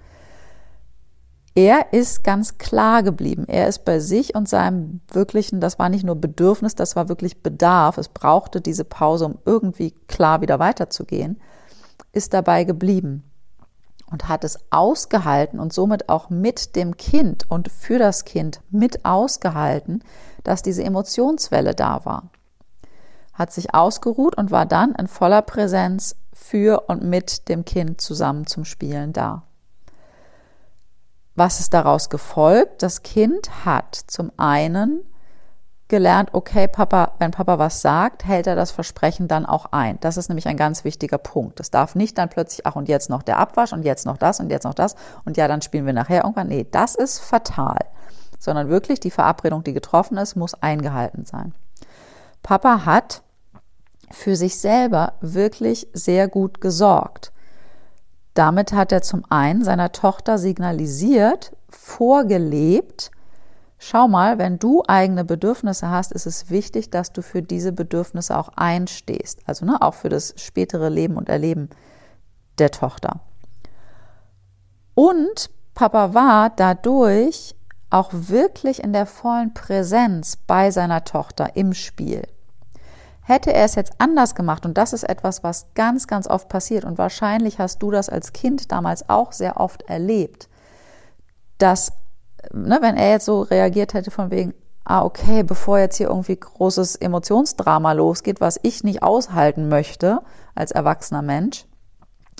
Er 1.56 1.92
ist 1.92 2.22
ganz 2.22 2.56
klar 2.58 3.02
geblieben. 3.02 3.46
Er 3.48 3.66
ist 3.66 3.84
bei 3.84 3.98
sich 3.98 4.36
und 4.36 4.48
seinem 4.48 5.00
wirklichen, 5.12 5.60
das 5.60 5.80
war 5.80 5.88
nicht 5.88 6.04
nur 6.04 6.14
Bedürfnis, 6.14 6.76
das 6.76 6.94
war 6.94 7.08
wirklich 7.08 7.42
Bedarf. 7.42 7.98
Es 7.98 8.08
brauchte 8.08 8.60
diese 8.60 8.84
Pause, 8.84 9.26
um 9.26 9.38
irgendwie 9.44 9.90
klar 10.06 10.40
wieder 10.40 10.60
weiterzugehen 10.60 11.40
ist 12.12 12.34
dabei 12.34 12.64
geblieben 12.64 13.24
und 14.10 14.28
hat 14.28 14.44
es 14.44 14.58
ausgehalten 14.70 15.60
und 15.60 15.72
somit 15.72 16.08
auch 16.08 16.30
mit 16.30 16.76
dem 16.76 16.96
Kind 16.96 17.48
und 17.48 17.70
für 17.70 17.98
das 17.98 18.24
Kind 18.24 18.60
mit 18.70 19.04
ausgehalten, 19.04 20.02
dass 20.42 20.62
diese 20.62 20.82
Emotionswelle 20.84 21.74
da 21.74 22.04
war. 22.04 22.30
Hat 23.32 23.52
sich 23.52 23.74
ausgeruht 23.74 24.36
und 24.36 24.50
war 24.50 24.66
dann 24.66 24.94
in 24.94 25.06
voller 25.06 25.42
Präsenz 25.42 26.16
für 26.32 26.88
und 26.88 27.02
mit 27.02 27.48
dem 27.48 27.64
Kind 27.64 28.00
zusammen 28.00 28.46
zum 28.46 28.64
Spielen 28.64 29.12
da. 29.12 29.44
Was 31.36 31.60
ist 31.60 31.72
daraus 31.72 32.10
gefolgt? 32.10 32.82
Das 32.82 33.02
Kind 33.02 33.64
hat 33.64 33.94
zum 33.94 34.32
einen 34.36 35.02
gelernt, 35.90 36.30
okay, 36.32 36.66
Papa, 36.66 37.12
wenn 37.18 37.32
Papa 37.32 37.58
was 37.58 37.82
sagt, 37.82 38.24
hält 38.24 38.46
er 38.46 38.56
das 38.56 38.70
Versprechen 38.70 39.28
dann 39.28 39.44
auch 39.44 39.66
ein. 39.72 39.98
Das 40.00 40.16
ist 40.16 40.28
nämlich 40.28 40.48
ein 40.48 40.56
ganz 40.56 40.84
wichtiger 40.84 41.18
Punkt. 41.18 41.60
Es 41.60 41.70
darf 41.70 41.94
nicht 41.94 42.16
dann 42.16 42.30
plötzlich, 42.30 42.66
ach 42.66 42.76
und 42.76 42.88
jetzt 42.88 43.10
noch 43.10 43.22
der 43.22 43.38
Abwasch 43.38 43.74
und 43.74 43.84
jetzt 43.84 44.06
noch 44.06 44.16
das 44.16 44.40
und 44.40 44.50
jetzt 44.50 44.64
noch 44.64 44.72
das 44.72 44.94
und 45.26 45.36
ja, 45.36 45.46
dann 45.48 45.60
spielen 45.60 45.84
wir 45.84 45.92
nachher 45.92 46.22
irgendwann. 46.24 46.48
Nee, 46.48 46.66
das 46.70 46.94
ist 46.94 47.18
fatal. 47.18 47.78
Sondern 48.38 48.70
wirklich 48.70 49.00
die 49.00 49.10
Verabredung, 49.10 49.62
die 49.62 49.74
getroffen 49.74 50.16
ist, 50.16 50.34
muss 50.34 50.54
eingehalten 50.54 51.26
sein. 51.26 51.52
Papa 52.42 52.86
hat 52.86 53.22
für 54.10 54.36
sich 54.36 54.58
selber 54.58 55.12
wirklich 55.20 55.88
sehr 55.92 56.26
gut 56.28 56.60
gesorgt. 56.62 57.32
Damit 58.34 58.72
hat 58.72 58.92
er 58.92 59.02
zum 59.02 59.24
einen 59.28 59.64
seiner 59.64 59.92
Tochter 59.92 60.38
signalisiert, 60.38 61.52
vorgelebt, 61.68 63.10
Schau 63.82 64.08
mal, 64.08 64.36
wenn 64.36 64.58
du 64.58 64.82
eigene 64.86 65.24
Bedürfnisse 65.24 65.88
hast, 65.88 66.12
ist 66.12 66.26
es 66.26 66.50
wichtig, 66.50 66.90
dass 66.90 67.14
du 67.14 67.22
für 67.22 67.40
diese 67.40 67.72
Bedürfnisse 67.72 68.36
auch 68.36 68.50
einstehst. 68.54 69.40
Also 69.46 69.64
ne, 69.64 69.80
auch 69.80 69.94
für 69.94 70.10
das 70.10 70.34
spätere 70.36 70.90
Leben 70.90 71.16
und 71.16 71.30
Erleben 71.30 71.70
der 72.58 72.70
Tochter. 72.70 73.20
Und 74.94 75.48
Papa 75.74 76.12
war 76.12 76.50
dadurch 76.50 77.54
auch 77.88 78.10
wirklich 78.12 78.84
in 78.84 78.92
der 78.92 79.06
vollen 79.06 79.54
Präsenz 79.54 80.36
bei 80.36 80.70
seiner 80.70 81.04
Tochter 81.04 81.56
im 81.56 81.72
Spiel. 81.72 82.24
Hätte 83.22 83.54
er 83.54 83.64
es 83.64 83.76
jetzt 83.76 83.94
anders 83.96 84.34
gemacht, 84.34 84.66
und 84.66 84.76
das 84.76 84.92
ist 84.92 85.04
etwas, 85.04 85.42
was 85.42 85.68
ganz, 85.74 86.06
ganz 86.06 86.26
oft 86.26 86.50
passiert, 86.50 86.84
und 86.84 86.98
wahrscheinlich 86.98 87.58
hast 87.58 87.78
du 87.82 87.90
das 87.90 88.10
als 88.10 88.34
Kind 88.34 88.70
damals 88.72 89.08
auch 89.08 89.32
sehr 89.32 89.58
oft 89.58 89.80
erlebt, 89.88 90.50
dass 91.56 91.92
ne, 92.52 92.78
wenn 92.80 92.96
er 92.96 93.10
jetzt 93.10 93.26
so 93.26 93.42
reagiert 93.42 93.94
hätte 93.94 94.10
von 94.10 94.30
wegen, 94.30 94.54
ah, 94.84 95.04
okay, 95.04 95.42
bevor 95.42 95.78
jetzt 95.78 95.96
hier 95.96 96.08
irgendwie 96.08 96.36
großes 96.36 96.96
Emotionsdrama 96.96 97.92
losgeht, 97.92 98.40
was 98.40 98.58
ich 98.62 98.82
nicht 98.84 99.02
aushalten 99.02 99.68
möchte 99.68 100.20
als 100.54 100.72
erwachsener 100.72 101.22
Mensch, 101.22 101.66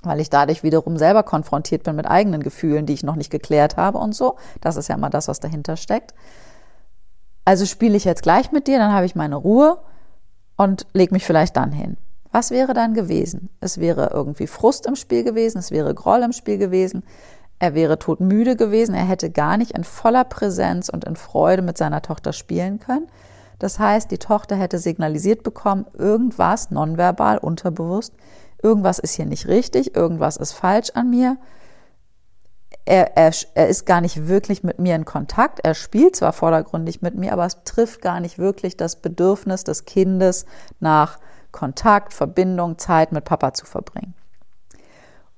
weil 0.02 0.20
ich 0.20 0.30
dadurch 0.30 0.62
wiederum 0.62 0.96
selber 0.96 1.22
konfrontiert 1.22 1.84
bin 1.84 1.96
mit 1.96 2.06
eigenen 2.06 2.42
Gefühlen, 2.42 2.86
die 2.86 2.94
ich 2.94 3.02
noch 3.02 3.16
nicht 3.16 3.30
geklärt 3.30 3.76
habe 3.76 3.98
und 3.98 4.14
so. 4.14 4.36
Das 4.60 4.76
ist 4.76 4.88
ja 4.88 4.94
immer 4.94 5.10
das, 5.10 5.28
was 5.28 5.40
dahinter 5.40 5.76
steckt. 5.76 6.14
Also 7.44 7.66
spiele 7.66 7.96
ich 7.96 8.04
jetzt 8.04 8.22
gleich 8.22 8.52
mit 8.52 8.66
dir, 8.66 8.78
dann 8.78 8.92
habe 8.92 9.06
ich 9.06 9.14
meine 9.14 9.36
Ruhe 9.36 9.78
und 10.56 10.86
leg 10.92 11.12
mich 11.12 11.24
vielleicht 11.24 11.56
dann 11.56 11.72
hin. 11.72 11.96
Was 12.32 12.50
wäre 12.50 12.74
dann 12.74 12.94
gewesen? 12.94 13.50
Es 13.60 13.78
wäre 13.78 14.10
irgendwie 14.12 14.46
Frust 14.46 14.86
im 14.86 14.94
Spiel 14.94 15.24
gewesen, 15.24 15.58
es 15.58 15.70
wäre 15.70 15.94
Groll 15.94 16.22
im 16.22 16.32
Spiel 16.32 16.58
gewesen, 16.58 17.02
er 17.60 17.74
wäre 17.74 17.98
todmüde 17.98 18.56
gewesen, 18.56 18.94
er 18.94 19.04
hätte 19.04 19.30
gar 19.30 19.58
nicht 19.58 19.72
in 19.72 19.84
voller 19.84 20.24
Präsenz 20.24 20.88
und 20.88 21.04
in 21.04 21.14
Freude 21.14 21.62
mit 21.62 21.76
seiner 21.76 22.00
Tochter 22.00 22.32
spielen 22.32 22.80
können. 22.80 23.06
Das 23.58 23.78
heißt, 23.78 24.10
die 24.10 24.18
Tochter 24.18 24.56
hätte 24.56 24.78
signalisiert 24.78 25.42
bekommen, 25.42 25.84
irgendwas 25.92 26.70
nonverbal, 26.70 27.36
unterbewusst, 27.36 28.14
irgendwas 28.62 28.98
ist 28.98 29.12
hier 29.12 29.26
nicht 29.26 29.46
richtig, 29.46 29.94
irgendwas 29.94 30.38
ist 30.38 30.52
falsch 30.52 30.90
an 30.94 31.10
mir. 31.10 31.36
Er, 32.86 33.18
er, 33.18 33.30
er 33.54 33.68
ist 33.68 33.84
gar 33.84 34.00
nicht 34.00 34.26
wirklich 34.26 34.62
mit 34.64 34.78
mir 34.78 34.96
in 34.96 35.04
Kontakt. 35.04 35.60
Er 35.62 35.74
spielt 35.74 36.16
zwar 36.16 36.32
vordergründig 36.32 37.02
mit 37.02 37.14
mir, 37.14 37.34
aber 37.34 37.44
es 37.44 37.62
trifft 37.64 38.00
gar 38.00 38.20
nicht 38.20 38.38
wirklich 38.38 38.78
das 38.78 38.96
Bedürfnis 38.96 39.64
des 39.64 39.84
Kindes 39.84 40.46
nach 40.80 41.18
Kontakt, 41.52 42.14
Verbindung, 42.14 42.78
Zeit 42.78 43.12
mit 43.12 43.26
Papa 43.26 43.52
zu 43.52 43.66
verbringen. 43.66 44.14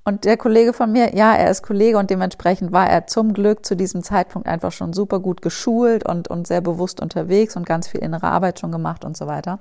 Und 0.04 0.24
der 0.24 0.36
Kollege 0.36 0.72
von 0.72 0.90
mir, 0.90 1.14
ja, 1.14 1.34
er 1.34 1.50
ist 1.50 1.62
Kollege 1.62 1.96
und 1.96 2.10
dementsprechend 2.10 2.72
war 2.72 2.88
er 2.88 3.06
zum 3.06 3.32
Glück 3.32 3.64
zu 3.64 3.76
diesem 3.76 4.02
Zeitpunkt 4.02 4.48
einfach 4.48 4.72
schon 4.72 4.92
super 4.92 5.20
gut 5.20 5.42
geschult 5.42 6.06
und, 6.08 6.26
und 6.28 6.46
sehr 6.46 6.60
bewusst 6.60 7.00
unterwegs 7.00 7.56
und 7.56 7.66
ganz 7.66 7.86
viel 7.86 8.00
innere 8.00 8.26
Arbeit 8.26 8.58
schon 8.58 8.72
gemacht 8.72 9.04
und 9.04 9.16
so 9.16 9.28
weiter. 9.28 9.60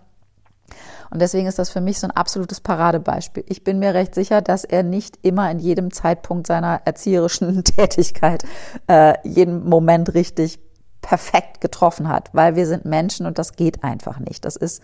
Und 1.11 1.21
deswegen 1.21 1.47
ist 1.47 1.59
das 1.59 1.69
für 1.69 1.81
mich 1.81 1.99
so 1.99 2.07
ein 2.07 2.11
absolutes 2.11 2.61
Paradebeispiel. 2.61 3.43
Ich 3.47 3.63
bin 3.63 3.79
mir 3.79 3.93
recht 3.93 4.15
sicher, 4.15 4.41
dass 4.41 4.63
er 4.63 4.81
nicht 4.81 5.19
immer 5.21 5.51
in 5.51 5.59
jedem 5.59 5.91
Zeitpunkt 5.91 6.47
seiner 6.47 6.81
erzieherischen 6.85 7.63
Tätigkeit 7.63 8.43
äh, 8.87 9.15
jeden 9.23 9.67
Moment 9.67 10.13
richtig 10.13 10.59
perfekt 11.01 11.61
getroffen 11.61 12.07
hat, 12.07 12.29
weil 12.33 12.55
wir 12.55 12.65
sind 12.65 12.85
Menschen 12.85 13.25
und 13.25 13.37
das 13.37 13.55
geht 13.55 13.83
einfach 13.83 14.19
nicht. 14.19 14.45
Das 14.45 14.55
ist 14.55 14.81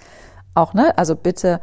auch, 0.54 0.74
ne, 0.74 0.98
also 0.98 1.15
bitte 1.15 1.62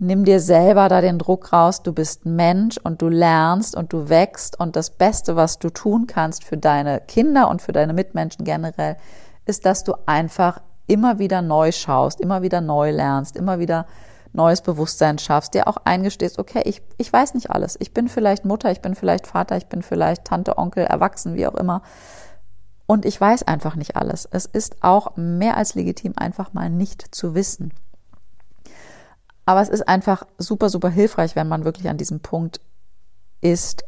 nimm 0.00 0.24
dir 0.24 0.40
selber 0.40 0.88
da 0.88 1.00
den 1.00 1.18
Druck 1.18 1.52
raus. 1.52 1.82
Du 1.82 1.92
bist 1.92 2.26
Mensch 2.26 2.78
und 2.78 3.02
du 3.02 3.08
lernst 3.08 3.76
und 3.76 3.92
du 3.92 4.08
wächst 4.08 4.58
und 4.58 4.74
das 4.74 4.90
Beste, 4.90 5.36
was 5.36 5.58
du 5.58 5.70
tun 5.70 6.06
kannst 6.06 6.42
für 6.44 6.56
deine 6.56 7.00
Kinder 7.00 7.48
und 7.48 7.62
für 7.62 7.72
deine 7.72 7.92
Mitmenschen 7.92 8.44
generell, 8.44 8.96
ist, 9.44 9.66
dass 9.66 9.84
du 9.84 9.94
einfach 10.06 10.60
immer 10.86 11.18
wieder 11.18 11.42
neu 11.42 11.70
schaust, 11.70 12.20
immer 12.20 12.42
wieder 12.42 12.60
neu 12.60 12.90
lernst, 12.90 13.36
immer 13.36 13.58
wieder 13.58 13.86
neues 14.32 14.62
Bewusstsein 14.62 15.18
schaffst, 15.18 15.54
dir 15.54 15.68
auch 15.68 15.76
eingestehst, 15.84 16.38
okay, 16.38 16.62
ich, 16.64 16.82
ich 16.96 17.12
weiß 17.12 17.34
nicht 17.34 17.50
alles. 17.50 17.76
Ich 17.80 17.92
bin 17.92 18.08
vielleicht 18.08 18.44
Mutter, 18.44 18.70
ich 18.70 18.80
bin 18.80 18.94
vielleicht 18.94 19.26
Vater, 19.26 19.56
ich 19.56 19.66
bin 19.66 19.82
vielleicht 19.82 20.24
Tante, 20.24 20.56
Onkel, 20.56 20.84
Erwachsen, 20.84 21.34
wie 21.34 21.46
auch 21.46 21.54
immer. 21.54 21.82
Und 22.86 23.04
ich 23.04 23.20
weiß 23.20 23.42
einfach 23.42 23.76
nicht 23.76 23.96
alles. 23.96 24.26
Es 24.30 24.46
ist 24.46 24.82
auch 24.82 25.16
mehr 25.16 25.56
als 25.56 25.74
legitim, 25.74 26.14
einfach 26.16 26.52
mal 26.52 26.70
nicht 26.70 27.14
zu 27.14 27.34
wissen. 27.34 27.72
Aber 29.50 29.62
es 29.62 29.68
ist 29.68 29.88
einfach 29.88 30.22
super, 30.38 30.70
super 30.70 30.90
hilfreich, 30.90 31.34
wenn 31.34 31.48
man 31.48 31.64
wirklich 31.64 31.88
an 31.88 31.96
diesem 31.96 32.20
Punkt 32.20 32.60
ist, 33.40 33.82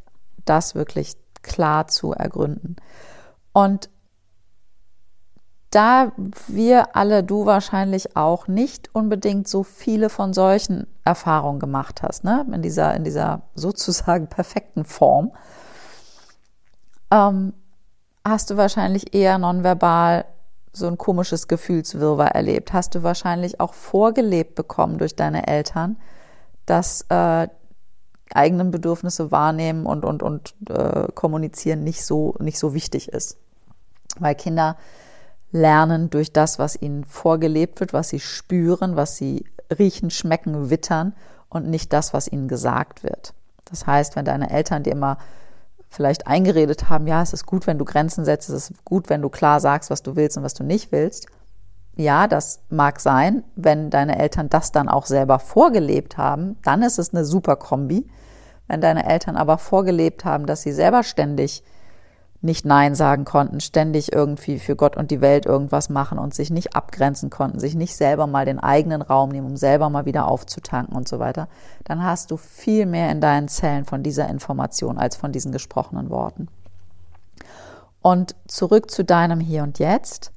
das 0.45 0.75
wirklich 0.75 1.15
klar 1.43 1.87
zu 1.87 2.11
ergründen. 2.11 2.75
Und 3.53 3.89
da 5.71 6.11
wir 6.49 6.97
alle, 6.97 7.23
du 7.23 7.47
wahrscheinlich 7.47 8.17
auch 8.17 8.49
nicht 8.49 8.93
unbedingt 8.93 9.47
so 9.47 9.63
viele 9.63 10.11
von 10.11 10.33
solchen 10.33 10.89
Erfahrungen 11.05 11.61
gemacht 11.61 12.03
hast, 12.03 12.25
ne? 12.25 12.45
in, 12.53 12.61
dieser, 12.61 12.97
in 12.97 13.05
dieser 13.05 13.43
sozusagen 13.55 14.27
perfekten 14.27 14.85
Form, 14.85 15.31
ähm, 17.13 17.53
hast 18.25 18.51
du 18.51 18.57
wahrscheinlich 18.57 19.15
eher 19.15 19.39
nonverbal 19.39 20.25
so 20.73 20.87
ein 20.87 20.99
komisches 20.99 21.49
Gefühlswirrwarr 21.49 22.35
erlebt. 22.35 22.73
Hast 22.73 22.95
du 22.95 23.03
wahrscheinlich 23.03 23.61
auch 23.61 23.75
vorgelebt 23.75 24.55
bekommen 24.55 24.99
durch 24.99 25.15
deine 25.15 25.47
Eltern, 25.47 25.99
dass 26.67 27.05
äh, 27.11 27.49
eigenen 28.33 28.71
Bedürfnisse 28.71 29.31
wahrnehmen 29.31 29.85
und, 29.85 30.05
und, 30.05 30.23
und 30.23 30.55
äh, 30.69 31.09
kommunizieren 31.15 31.85
nicht 31.85 32.05
so, 32.05 32.35
nicht 32.39 32.59
so 32.59 32.75
wichtig 32.75 33.09
ist. 33.09 33.37
Weil 34.19 34.35
Kinder 34.35 34.77
lernen 35.51 36.09
durch 36.09 36.33
das, 36.33 36.59
was 36.59 36.81
ihnen 36.81 37.05
vorgelebt 37.05 37.81
wird, 37.81 37.93
was 37.93 38.09
sie 38.09 38.21
spüren, 38.21 38.97
was 38.97 39.17
sie 39.17 39.45
riechen, 39.79 40.11
schmecken, 40.11 40.71
wittern 40.71 41.15
und 41.51 41.69
nicht 41.69 41.93
das, 41.93 42.15
was 42.15 42.29
ihnen 42.29 42.49
gesagt 42.49 43.03
wird. 43.03 43.35
Das 43.67 43.87
heißt, 43.87 44.17
wenn 44.17 44.25
deine 44.25 44.51
Eltern 44.51 44.83
dir 44.83 44.93
immer 44.93 45.19
vielleicht 45.93 46.27
eingeredet 46.27 46.89
haben, 46.89 47.07
ja, 47.07 47.23
es 47.23 47.33
ist 47.33 47.47
gut, 47.47 47.67
wenn 47.67 47.79
du 47.79 47.85
Grenzen 47.85 48.25
setzt, 48.25 48.49
es 48.49 48.71
ist 48.71 48.85
gut, 48.85 49.09
wenn 49.11 49.23
du 49.23 49.29
klar 49.29 49.61
sagst, 49.61 49.91
was 49.91 50.03
du 50.03 50.17
willst 50.17 50.37
und 50.37 50.43
was 50.43 50.55
du 50.55 50.65
nicht 50.65 50.91
willst. 50.91 51.27
Ja, 51.95 52.27
das 52.27 52.61
mag 52.71 53.01
sein, 53.01 53.45
wenn 53.55 53.91
deine 53.91 54.19
Eltern 54.19 54.49
das 54.49 54.73
dann 54.73 54.89
auch 54.89 55.05
selber 55.05 55.39
vorgelebt 55.39 56.17
haben, 56.17 56.57
dann 56.63 56.83
ist 56.83 56.99
es 56.99 57.13
eine 57.13 57.25
super 57.25 57.57
Kombi. 57.57 58.09
Wenn 58.67 58.81
deine 58.81 59.07
Eltern 59.07 59.37
aber 59.37 59.59
vorgelebt 59.59 60.25
haben, 60.25 60.47
dass 60.47 60.63
sie 60.63 60.73
selber 60.73 61.03
ständig 61.03 61.63
nicht 62.43 62.67
Nein 62.67 62.97
sagen 62.97 63.25
konnten, 63.25 63.61
ständig 63.61 64.13
irgendwie 64.13 64.59
für 64.59 64.75
Gott 64.75 64.97
und 64.97 65.13
die 65.13 65.21
Welt 65.21 65.47
irgendwas 65.47 65.89
machen 65.89 66.19
und 66.19 66.35
sich 66.35 66.51
nicht 66.51 66.75
abgrenzen 66.75 67.31
konnten, 67.31 67.61
sich 67.61 67.77
nicht 67.77 67.97
selber 67.97 68.27
mal 68.27 68.45
den 68.45 68.59
eigenen 68.59 69.01
Raum 69.01 69.31
nehmen, 69.31 69.47
um 69.47 69.57
selber 69.57 69.89
mal 69.91 70.07
wieder 70.07 70.27
aufzutanken 70.27 70.97
und 70.97 71.09
so 71.09 71.21
weiter, 71.21 71.49
dann 71.85 72.03
hast 72.03 72.33
du 72.33 72.37
viel 72.37 72.85
mehr 72.87 73.11
in 73.11 73.21
deinen 73.21 73.47
Zellen 73.47 73.85
von 73.85 74.03
dieser 74.03 74.29
Information 74.29 74.99
als 74.99 75.15
von 75.15 75.31
diesen 75.31 75.53
gesprochenen 75.53 76.11
Worten. 76.11 76.49
Und 78.01 78.35
zurück 78.49 78.91
zu 78.91 79.05
deinem 79.05 79.39
Hier 79.39 79.63
und 79.63 79.79
Jetzt. 79.79 80.33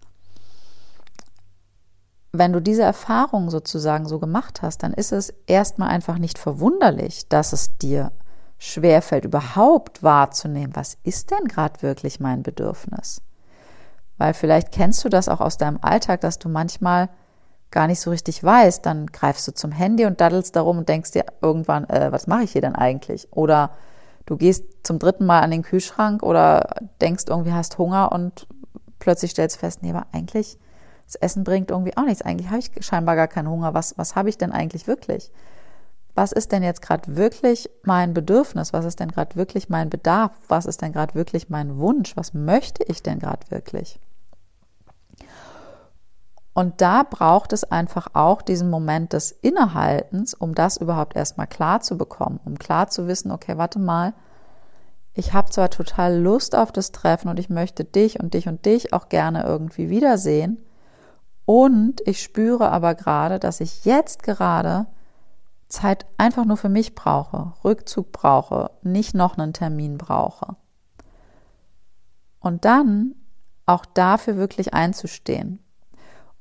Wenn 2.32 2.54
du 2.54 2.60
diese 2.60 2.84
Erfahrung 2.84 3.50
sozusagen 3.50 4.08
so 4.08 4.20
gemacht 4.20 4.62
hast, 4.62 4.84
dann 4.84 4.94
ist 4.94 5.12
es 5.12 5.34
erstmal 5.48 5.90
einfach 5.90 6.20
nicht 6.20 6.38
verwunderlich, 6.38 7.28
dass 7.30 7.54
es 7.54 7.76
dir 7.78 8.12
schwerfällt, 8.58 9.26
überhaupt 9.26 10.04
wahrzunehmen, 10.04 10.76
was 10.76 10.98
ist 11.04 11.32
denn 11.32 11.46
gerade 11.48 11.82
wirklich 11.82 12.20
mein 12.20 12.44
Bedürfnis? 12.44 13.22
Weil 14.18 14.34
vielleicht 14.34 14.72
kennst 14.72 15.04
du 15.04 15.10
das 15.10 15.28
auch 15.28 15.42
aus 15.42 15.58
deinem 15.58 15.80
Alltag, 15.82 16.22
dass 16.22 16.40
du 16.40 16.48
manchmal 16.48 17.10
gar 17.72 17.88
nicht 17.88 18.00
so 18.00 18.10
richtig 18.12 18.42
weißt, 18.42 18.86
dann 18.86 19.08
greifst 19.08 19.48
du 19.48 19.54
zum 19.54 19.72
Handy 19.72 20.06
und 20.06 20.22
daddelst 20.22 20.56
darum 20.56 20.78
und 20.78 20.88
denkst 20.88 21.12
dir 21.12 21.26
irgendwann, 21.42 21.90
äh, 21.90 22.12
was 22.12 22.28
mache 22.28 22.44
ich 22.44 22.52
hier 22.54 22.62
denn 22.62 22.76
eigentlich? 22.76 23.28
Oder 23.34 23.72
du 24.26 24.38
gehst 24.38 24.64
zum 24.84 25.00
dritten 25.00 25.26
Mal 25.26 25.42
an 25.42 25.52
den 25.52 25.64
Kühlschrank 25.64 26.24
oder 26.24 26.76
denkst 27.02 27.26
irgendwie 27.28 27.52
hast 27.52 27.78
Hunger 27.78 28.14
und 28.14 28.48
plötzlich 29.00 29.32
stellst 29.32 29.58
fest, 29.58 29.84
nee, 29.84 29.90
aber 29.90 30.08
eigentlich 30.14 30.58
das 31.06 31.16
Essen 31.16 31.44
bringt 31.44 31.70
irgendwie 31.70 31.96
auch 31.98 32.06
nichts. 32.06 32.22
Eigentlich 32.22 32.50
habe 32.50 32.60
ich 32.60 32.72
scheinbar 32.86 33.16
gar 33.16 33.28
keinen 33.28 33.50
Hunger. 33.50 33.74
Was, 33.74 33.98
was 33.98 34.16
habe 34.16 34.30
ich 34.30 34.38
denn 34.38 34.52
eigentlich 34.52 34.88
wirklich? 34.88 35.32
Was 36.16 36.32
ist 36.32 36.54
denn 36.54 36.64
jetzt 36.64 36.82
gerade 36.82 37.18
wirklich 37.18 37.70
mein 37.84 38.14
Bedürfnis? 38.14 38.72
Was 38.72 38.86
ist 38.86 39.02
denn 39.02 39.12
gerade 39.12 39.36
wirklich 39.36 39.70
mein 39.70 39.90
Bedarf? 39.90 40.32
Was 40.48 40.66
ist 40.66 40.82
denn 40.82 40.94
gerade 40.94 41.14
wirklich 41.14 41.50
mein 41.50 41.78
Wunsch? 41.78 42.16
Was 42.16 42.34
möchte 42.34 42.84
ich 42.86 43.04
denn 43.04 43.20
gerade 43.20 43.52
wirklich? 43.52 44.00
Und 46.54 46.80
da 46.80 47.04
braucht 47.04 47.52
es 47.52 47.66
einfach 47.66 48.08
auch 48.14 48.42
diesen 48.42 48.70
Moment 48.70 49.12
des 49.12 49.32
Innehaltens, 49.32 50.34
um 50.34 50.56
das 50.56 50.78
überhaupt 50.78 51.18
erstmal 51.18 51.48
klar 51.48 51.82
zu 51.82 51.98
bekommen, 51.98 52.40
um 52.46 52.58
klar 52.58 52.88
zu 52.88 53.08
wissen, 53.08 53.30
okay, 53.30 53.58
warte 53.58 53.78
mal, 53.78 54.14
ich 55.14 55.34
habe 55.34 55.50
zwar 55.50 55.70
total 55.70 56.18
Lust 56.18 56.56
auf 56.56 56.72
das 56.72 56.94
Treffen 56.94 57.28
und 57.28 57.40
ich 57.40 57.50
möchte 57.50 57.84
dich 57.84 58.22
und 58.22 58.34
dich 58.34 58.48
und 58.48 58.66
dich 58.66 58.94
auch 58.94 59.10
gerne 59.10 59.44
irgendwie 59.44 59.90
wiedersehen. 59.90 60.64
Und 61.44 62.02
ich 62.06 62.24
spüre 62.24 62.72
aber 62.72 62.96
gerade, 62.96 63.38
dass 63.38 63.60
ich 63.60 63.84
jetzt 63.84 64.24
gerade 64.24 64.88
Zeit 65.76 66.06
einfach 66.18 66.46
nur 66.46 66.58
für 66.58 66.70
mich 66.70 66.96
brauche, 66.96 67.54
Rückzug 67.64 68.12
brauche, 68.12 68.72
nicht 68.82 69.14
noch 69.14 69.38
einen 69.38 69.54
Termin 69.54 69.98
brauche. 69.98 70.56
Und 72.40 72.66
dann 72.66 73.16
auch 73.66 73.86
dafür 73.86 74.38
wirklich 74.38 74.74
einzustehen. 74.74 75.60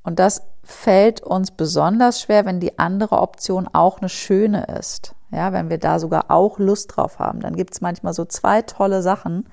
Und 0.03 0.19
das 0.19 0.43
fällt 0.63 1.23
uns 1.23 1.51
besonders 1.51 2.21
schwer, 2.21 2.45
wenn 2.45 2.61
die 2.61 2.79
andere 2.79 3.21
Option 3.21 3.69
auch 3.73 3.99
eine 3.99 4.09
schöne 4.09 4.65
ist. 4.67 5.15
Ja, 5.31 5.53
wenn 5.53 5.69
wir 5.69 5.79
da 5.79 5.99
sogar 5.99 6.27
auch 6.31 6.59
Lust 6.59 6.95
drauf 6.95 7.19
haben. 7.19 7.41
Dann 7.41 7.57
gibt 7.57 7.75
es 7.75 7.81
manchmal 7.81 8.15
so 8.15 8.25
zwei 8.25 8.63
tolle 8.63 9.03
Sachen 9.03 9.49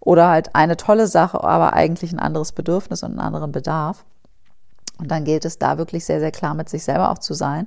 oder 0.00 0.28
halt 0.28 0.54
eine 0.54 0.76
tolle 0.76 1.06
Sache, 1.06 1.42
aber 1.44 1.74
eigentlich 1.74 2.12
ein 2.12 2.18
anderes 2.18 2.52
Bedürfnis 2.52 3.02
und 3.02 3.10
einen 3.10 3.20
anderen 3.20 3.52
Bedarf. 3.52 4.04
Und 4.98 5.10
dann 5.10 5.24
gilt 5.24 5.44
es 5.44 5.58
da 5.58 5.78
wirklich 5.78 6.04
sehr, 6.04 6.20
sehr 6.20 6.30
klar 6.30 6.54
mit 6.54 6.68
sich 6.68 6.84
selber 6.84 7.10
auch 7.10 7.18
zu 7.18 7.34
sein 7.34 7.66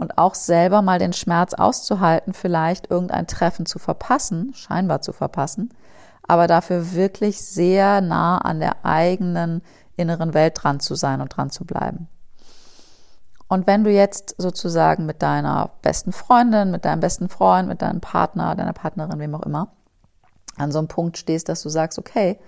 und 0.00 0.16
auch 0.16 0.34
selber 0.34 0.80
mal 0.80 0.98
den 0.98 1.12
Schmerz 1.12 1.52
auszuhalten, 1.52 2.32
vielleicht 2.32 2.90
irgendein 2.90 3.26
Treffen 3.26 3.66
zu 3.66 3.78
verpassen, 3.78 4.54
scheinbar 4.54 5.02
zu 5.02 5.12
verpassen, 5.12 5.74
aber 6.26 6.46
dafür 6.46 6.92
wirklich 6.94 7.42
sehr 7.42 8.00
nah 8.00 8.38
an 8.38 8.60
der 8.60 8.86
eigenen 8.86 9.62
inneren 9.96 10.32
Welt 10.32 10.54
dran 10.56 10.80
zu 10.80 10.94
sein 10.94 11.20
und 11.20 11.36
dran 11.36 11.50
zu 11.50 11.66
bleiben. 11.66 12.08
Und 13.46 13.66
wenn 13.66 13.84
du 13.84 13.90
jetzt 13.90 14.36
sozusagen 14.38 15.04
mit 15.04 15.20
deiner 15.20 15.70
besten 15.82 16.12
Freundin, 16.12 16.70
mit 16.70 16.86
deinem 16.86 17.00
besten 17.00 17.28
Freund, 17.28 17.68
mit 17.68 17.82
deinem 17.82 18.00
Partner, 18.00 18.54
deiner 18.54 18.72
Partnerin, 18.72 19.18
wem 19.18 19.34
auch 19.34 19.42
immer, 19.42 19.68
an 20.56 20.72
so 20.72 20.78
einem 20.78 20.88
Punkt 20.88 21.18
stehst, 21.18 21.50
dass 21.50 21.62
du 21.62 21.68
sagst, 21.68 21.98
okay, 21.98 22.38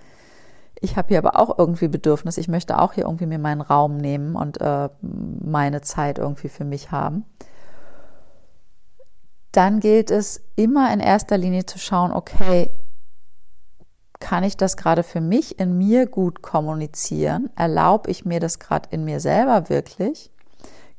ich 0.83 0.97
habe 0.97 1.07
hier 1.07 1.17
aber 1.17 1.39
auch 1.39 1.57
irgendwie 1.57 1.87
Bedürfnis, 1.87 2.37
ich 2.37 2.49
möchte 2.49 2.77
auch 2.77 2.91
hier 2.91 3.05
irgendwie 3.05 3.25
mir 3.25 3.39
meinen 3.39 3.61
Raum 3.61 3.95
nehmen 3.95 4.35
und 4.35 4.59
äh, 4.59 4.89
meine 5.01 5.81
Zeit 5.81 6.19
irgendwie 6.19 6.49
für 6.49 6.65
mich 6.65 6.91
haben. 6.91 7.25
Dann 9.53 9.79
gilt 9.79 10.11
es 10.11 10.41
immer 10.57 10.91
in 10.93 10.99
erster 10.99 11.37
Linie 11.37 11.65
zu 11.65 11.79
schauen, 11.79 12.11
okay, 12.11 12.69
kann 14.19 14.43
ich 14.43 14.57
das 14.57 14.75
gerade 14.75 15.03
für 15.03 15.21
mich 15.21 15.57
in 15.57 15.77
mir 15.77 16.05
gut 16.05 16.41
kommunizieren? 16.41 17.49
Erlaube 17.55 18.11
ich 18.11 18.25
mir 18.25 18.41
das 18.41 18.59
gerade 18.59 18.89
in 18.91 19.05
mir 19.05 19.21
selber 19.21 19.69
wirklich? 19.69 20.31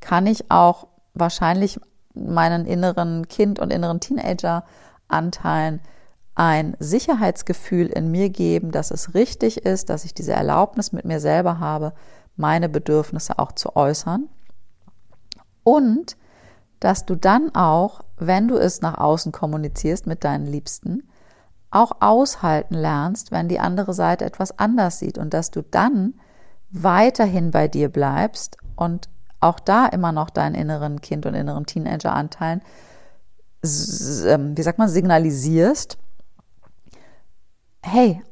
Kann 0.00 0.26
ich 0.26 0.50
auch 0.50 0.88
wahrscheinlich 1.12 1.78
meinen 2.14 2.64
inneren 2.64 3.28
Kind 3.28 3.58
und 3.58 3.70
inneren 3.70 4.00
Teenager-Anteilen 4.00 5.80
ein 6.34 6.76
Sicherheitsgefühl 6.80 7.86
in 7.86 8.10
mir 8.10 8.28
geben, 8.30 8.72
dass 8.72 8.90
es 8.90 9.14
richtig 9.14 9.58
ist, 9.64 9.88
dass 9.88 10.04
ich 10.04 10.14
diese 10.14 10.32
Erlaubnis 10.32 10.92
mit 10.92 11.04
mir 11.04 11.20
selber 11.20 11.60
habe, 11.60 11.92
meine 12.36 12.68
Bedürfnisse 12.68 13.38
auch 13.38 13.52
zu 13.52 13.76
äußern. 13.76 14.28
Und 15.62 16.16
dass 16.80 17.06
du 17.06 17.14
dann 17.14 17.54
auch, 17.54 18.02
wenn 18.18 18.48
du 18.48 18.56
es 18.56 18.82
nach 18.82 18.98
außen 18.98 19.32
kommunizierst 19.32 20.06
mit 20.06 20.24
deinen 20.24 20.46
Liebsten, 20.46 21.08
auch 21.70 21.92
aushalten 22.00 22.74
lernst, 22.74 23.32
wenn 23.32 23.48
die 23.48 23.60
andere 23.60 23.94
Seite 23.94 24.24
etwas 24.24 24.58
anders 24.58 24.98
sieht 24.98 25.18
und 25.18 25.34
dass 25.34 25.50
du 25.50 25.62
dann 25.62 26.14
weiterhin 26.70 27.50
bei 27.50 27.68
dir 27.68 27.88
bleibst 27.88 28.58
und 28.76 29.08
auch 29.40 29.60
da 29.60 29.86
immer 29.86 30.12
noch 30.12 30.30
deinen 30.30 30.54
inneren 30.54 31.00
Kind 31.00 31.26
und 31.26 31.34
inneren 31.34 31.66
Teenager-Anteilen, 31.66 32.62
ähm, 34.26 34.56
wie 34.56 34.62
sagt 34.62 34.78
man, 34.78 34.88
signalisierst, 34.88 35.98
hey, 37.84 38.22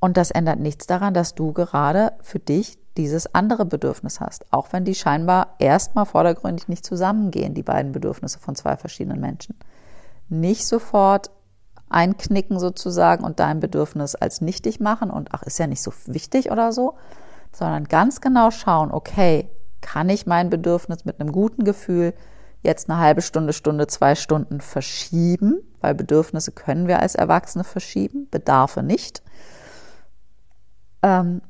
und 0.00 0.16
das 0.16 0.30
ändert 0.30 0.60
nichts 0.60 0.86
daran, 0.86 1.14
dass 1.14 1.34
du 1.34 1.52
gerade 1.52 2.12
für 2.20 2.38
dich 2.38 2.78
dieses 2.96 3.34
andere 3.34 3.64
Bedürfnis 3.64 4.20
hast, 4.20 4.52
auch 4.52 4.72
wenn 4.72 4.84
die 4.84 4.94
scheinbar 4.94 5.54
erstmal 5.58 6.06
vordergründig 6.06 6.68
nicht 6.68 6.84
zusammengehen, 6.84 7.54
die 7.54 7.62
beiden 7.62 7.92
Bedürfnisse 7.92 8.38
von 8.38 8.54
zwei 8.54 8.76
verschiedenen 8.76 9.20
Menschen. 9.20 9.56
Nicht 10.28 10.66
sofort 10.66 11.30
einknicken 11.88 12.58
sozusagen 12.58 13.24
und 13.24 13.40
dein 13.40 13.60
Bedürfnis 13.60 14.14
als 14.14 14.40
nichtig 14.40 14.78
machen 14.78 15.10
und 15.10 15.28
ach, 15.32 15.42
ist 15.44 15.58
ja 15.58 15.66
nicht 15.66 15.82
so 15.82 15.92
wichtig 16.06 16.50
oder 16.50 16.72
so, 16.72 16.94
sondern 17.52 17.84
ganz 17.84 18.20
genau 18.20 18.50
schauen, 18.50 18.92
okay, 18.92 19.48
kann 19.80 20.08
ich 20.08 20.26
mein 20.26 20.50
Bedürfnis 20.50 21.04
mit 21.04 21.20
einem 21.20 21.32
guten 21.32 21.64
Gefühl 21.64 22.14
jetzt 22.62 22.90
eine 22.90 22.98
halbe 22.98 23.22
Stunde, 23.22 23.52
Stunde, 23.52 23.86
zwei 23.86 24.14
Stunden 24.14 24.60
verschieben, 24.60 25.60
weil 25.80 25.94
Bedürfnisse 25.94 26.52
können 26.52 26.88
wir 26.88 27.00
als 27.00 27.14
Erwachsene 27.14 27.64
verschieben, 27.64 28.28
Bedarfe 28.30 28.82
nicht. 28.82 29.22
Ähm, 31.02 31.40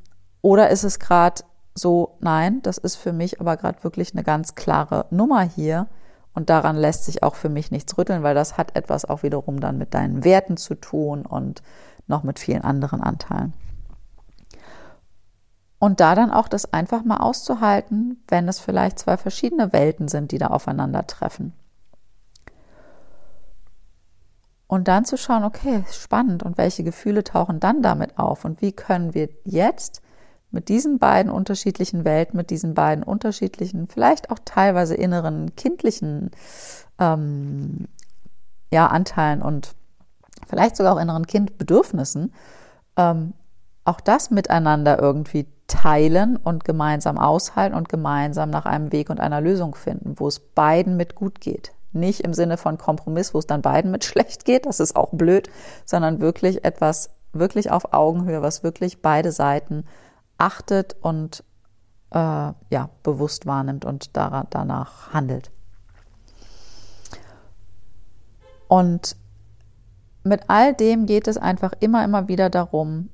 oder 0.43 0.71
ist 0.71 0.85
es 0.85 0.99
gerade 0.99 1.43
so, 1.75 2.17
nein, 2.21 2.61
das 2.63 2.79
ist 2.79 2.97
für 2.97 3.13
mich 3.13 3.41
aber 3.41 3.57
gerade 3.57 3.83
wirklich 3.85 4.13
eine 4.13 4.25
ganz 4.25 4.55
klare 4.55 5.07
Nummer 5.11 5.43
hier 5.43 5.89
und 6.35 6.51
daran 6.51 6.77
lässt 6.77 7.05
sich 7.05 7.23
auch 7.23 7.35
für 7.35 7.49
mich 7.49 7.71
nichts 7.71 7.97
rütteln, 7.97 8.23
weil 8.23 8.35
das 8.35 8.57
hat 8.57 8.77
etwas 8.77 9.05
auch 9.05 9.23
wiederum 9.23 9.61
dann 9.61 9.79
mit 9.79 9.95
deinen 9.95 10.25
Werten 10.25 10.57
zu 10.57 10.75
tun 10.75 11.25
und 11.25 11.63
noch 12.07 12.23
mit 12.23 12.39
vielen 12.39 12.63
anderen 12.63 13.01
Anteilen. 13.01 13.55
Und 15.79 16.01
da 16.01 16.15
dann 16.15 16.33
auch 16.33 16.49
das 16.49 16.73
einfach 16.73 17.05
mal 17.05 17.19
auszuhalten, 17.19 18.23
wenn 18.29 18.49
es 18.49 18.59
vielleicht 18.59 18.99
zwei 18.99 19.17
verschiedene 19.17 19.73
Welten 19.73 20.09
sind, 20.09 20.33
die 20.33 20.39
da 20.39 20.49
aufeinandertreffen. 20.49 21.53
Und 24.67 24.89
dann 24.89 25.05
zu 25.05 25.17
schauen, 25.17 25.45
okay, 25.45 25.85
spannend, 25.91 26.43
und 26.43 26.59
welche 26.59 26.85
Gefühle 26.85 27.25
tauchen 27.25 27.59
dann 27.59 27.81
damit 27.81 28.19
auf? 28.19 28.45
Und 28.45 28.61
wie 28.61 28.73
können 28.73 29.15
wir 29.15 29.31
jetzt 29.45 30.03
mit 30.51 30.69
diesen 30.69 30.99
beiden 30.99 31.31
unterschiedlichen 31.31 32.05
Welten, 32.05 32.37
mit 32.37 32.51
diesen 32.51 32.75
beiden 32.75 33.05
unterschiedlichen, 33.05 33.89
vielleicht 33.89 34.31
auch 34.31 34.39
teilweise 34.45 34.95
inneren 34.95 35.55
kindlichen 35.57 36.31
ähm, 36.99 37.89
ja, 38.71 38.89
Anteilen 38.89 39.43
und 39.43 39.75
vielleicht 40.47 40.77
sogar 40.77 40.95
auch 40.95 41.01
inneren 41.01 41.27
Kindbedürfnissen, 41.27 42.33
ähm, 42.97 43.35
auch 43.85 44.01
das 44.01 44.31
miteinander 44.31 44.99
irgendwie 45.01 45.47
teilen 45.69 46.37
und 46.37 46.65
gemeinsam 46.65 47.19
aushalten 47.19 47.77
und 47.77 47.89
gemeinsam 47.89 48.51
nach 48.51 48.67
einem 48.67 48.91
Weg 48.91 49.11
und 49.11 49.21
einer 49.21 49.41
Lösung 49.41 49.75
finden, 49.75 50.19
wo 50.19 50.27
es 50.27 50.41
beiden 50.41 50.97
mit 50.97 51.15
gut 51.15 51.41
geht. 51.41 51.73
Nicht 51.93 52.21
im 52.21 52.35
Sinne 52.35 52.57
von 52.57 52.79
Kompromiss, 52.79 53.35
wo 53.35 53.39
es 53.39 53.47
dann 53.47 53.63
beiden 53.63 53.91
mit 53.91 54.05
schlecht 54.05 54.45
geht, 54.45 54.67
das 54.67 54.81
ist 54.81 54.97
auch 54.97 55.11
blöd, 55.13 55.49
sondern 55.85 56.21
wirklich 56.21 56.65
etwas 56.65 57.11
wirklich 57.33 57.71
auf 57.71 57.93
Augenhöhe, 57.93 58.43
was 58.43 58.63
wirklich 58.63 59.03
beide 59.03 59.31
Seiten 59.31 59.85
achtet 60.39 60.97
und 61.01 61.45
äh, 62.11 62.17
ja, 62.71 62.91
bewusst 63.03 63.47
wahrnimmt 63.47 63.85
und 63.85 64.17
daran, 64.17 64.47
danach 64.51 65.13
handelt. 65.13 65.51
Und 68.67 69.17
mit 70.25 70.43
all 70.49 70.75
dem 70.75 71.07
geht 71.07 71.29
es 71.29 71.37
einfach 71.37 71.73
immer, 71.81 72.05
immer 72.05 72.29
wieder 72.29 72.51
darum, 72.51 73.11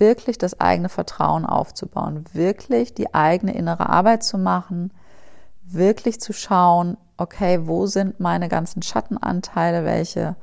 wirklich 0.00 0.38
das 0.38 0.58
eigene 0.60 0.88
Vertrauen 0.88 1.46
aufzubauen, 1.46 2.24
wirklich 2.32 2.94
die 2.94 3.14
eigene 3.14 3.54
innere 3.54 3.88
Arbeit 3.88 4.24
zu 4.24 4.38
machen, 4.38 4.92
wirklich 5.62 6.20
zu 6.20 6.32
schauen, 6.32 6.96
okay, 7.16 7.60
wo 7.66 7.86
sind 7.86 8.18
meine 8.18 8.48
ganzen 8.48 8.82
Schattenanteile, 8.82 9.84
welche 9.84 10.36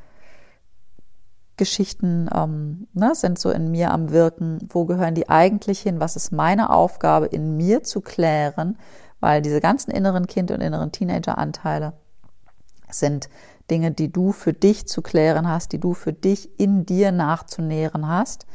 Geschichten 1.57 2.29
ähm, 2.33 2.87
ne, 2.93 3.15
sind 3.15 3.39
so 3.39 3.49
in 3.49 3.71
mir 3.71 3.91
am 3.91 4.11
Wirken, 4.11 4.59
wo 4.69 4.85
gehören 4.85 5.15
die 5.15 5.27
eigentlich 5.27 5.79
hin, 5.79 5.99
was 5.99 6.15
ist 6.15 6.31
meine 6.31 6.69
Aufgabe 6.69 7.25
in 7.25 7.57
mir 7.57 7.81
zu 7.83 8.01
klären, 8.01 8.77
weil 9.19 9.41
diese 9.41 9.59
ganzen 9.59 9.89
inneren 9.89 10.27
Kind- 10.27 10.51
und 10.51 10.61
inneren 10.61 10.91
Teenager-Anteile 10.91 11.93
sind 12.89 13.29
Dinge, 13.69 13.91
die 13.91 14.11
du 14.11 14.31
für 14.31 14.53
dich 14.53 14.87
zu 14.87 15.01
klären 15.01 15.47
hast, 15.49 15.71
die 15.71 15.79
du 15.79 15.93
für 15.93 16.13
dich 16.13 16.59
in 16.59 16.85
dir 16.85 17.11
nachzunähren 17.11 18.07
hast. 18.07 18.45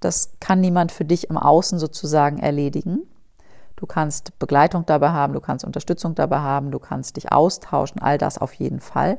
Das 0.00 0.32
kann 0.40 0.60
niemand 0.60 0.92
für 0.92 1.04
dich 1.04 1.30
im 1.30 1.36
Außen 1.36 1.78
sozusagen 1.78 2.38
erledigen. 2.38 3.02
Du 3.76 3.86
kannst 3.86 4.38
Begleitung 4.38 4.84
dabei 4.84 5.10
haben, 5.10 5.32
du 5.32 5.40
kannst 5.40 5.64
Unterstützung 5.64 6.14
dabei 6.14 6.40
haben, 6.40 6.70
du 6.70 6.78
kannst 6.78 7.16
dich 7.16 7.32
austauschen, 7.32 8.02
all 8.02 8.18
das 8.18 8.38
auf 8.38 8.52
jeden 8.54 8.80
Fall. 8.80 9.18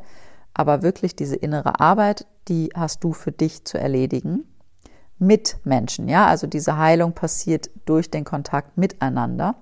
Aber 0.53 0.83
wirklich 0.83 1.15
diese 1.15 1.35
innere 1.35 1.79
Arbeit, 1.79 2.27
die 2.47 2.69
hast 2.75 3.03
du 3.03 3.13
für 3.13 3.31
dich 3.31 3.65
zu 3.65 3.79
erledigen 3.79 4.43
mit 5.17 5.57
Menschen. 5.63 6.09
Ja, 6.09 6.27
also 6.27 6.47
diese 6.47 6.77
Heilung 6.77 7.13
passiert 7.13 7.69
durch 7.85 8.09
den 8.09 8.25
Kontakt 8.25 8.77
miteinander. 8.77 9.55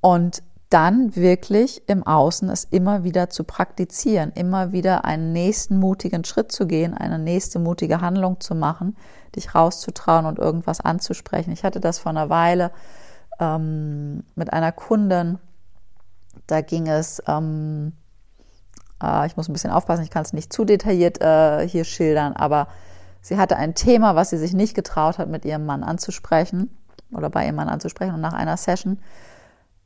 Und 0.00 0.42
dann 0.70 1.14
wirklich 1.14 1.82
im 1.88 2.04
Außen 2.04 2.48
es 2.50 2.64
immer 2.64 3.04
wieder 3.04 3.30
zu 3.30 3.44
praktizieren, 3.44 4.32
immer 4.32 4.72
wieder 4.72 5.04
einen 5.04 5.32
nächsten 5.32 5.78
mutigen 5.78 6.24
Schritt 6.24 6.50
zu 6.50 6.66
gehen, 6.66 6.92
eine 6.92 7.18
nächste 7.18 7.58
mutige 7.58 8.00
Handlung 8.00 8.40
zu 8.40 8.54
machen, 8.54 8.96
dich 9.36 9.54
rauszutrauen 9.54 10.26
und 10.26 10.38
irgendwas 10.38 10.80
anzusprechen. 10.80 11.52
Ich 11.52 11.62
hatte 11.62 11.78
das 11.80 11.98
vor 12.00 12.10
einer 12.10 12.30
Weile 12.30 12.72
ähm, 13.38 14.24
mit 14.34 14.52
einer 14.52 14.72
Kundin, 14.72 15.38
da 16.48 16.60
ging 16.62 16.88
es, 16.88 17.22
ähm, 17.28 17.92
äh, 19.02 19.26
ich 19.26 19.36
muss 19.36 19.48
ein 19.48 19.52
bisschen 19.52 19.70
aufpassen, 19.70 20.02
ich 20.02 20.10
kann 20.10 20.22
es 20.22 20.32
nicht 20.32 20.52
zu 20.52 20.64
detailliert 20.64 21.20
äh, 21.20 21.66
hier 21.68 21.84
schildern, 21.84 22.32
aber 22.32 22.66
sie 23.20 23.36
hatte 23.36 23.56
ein 23.56 23.74
Thema, 23.76 24.16
was 24.16 24.30
sie 24.30 24.38
sich 24.38 24.52
nicht 24.52 24.74
getraut 24.74 25.18
hat, 25.18 25.28
mit 25.28 25.44
ihrem 25.44 25.64
Mann 25.64 25.84
anzusprechen 25.84 26.76
oder 27.12 27.30
bei 27.30 27.44
ihrem 27.44 27.56
Mann 27.56 27.68
anzusprechen 27.68 28.14
und 28.14 28.20
nach 28.20 28.32
einer 28.32 28.56
Session 28.56 28.98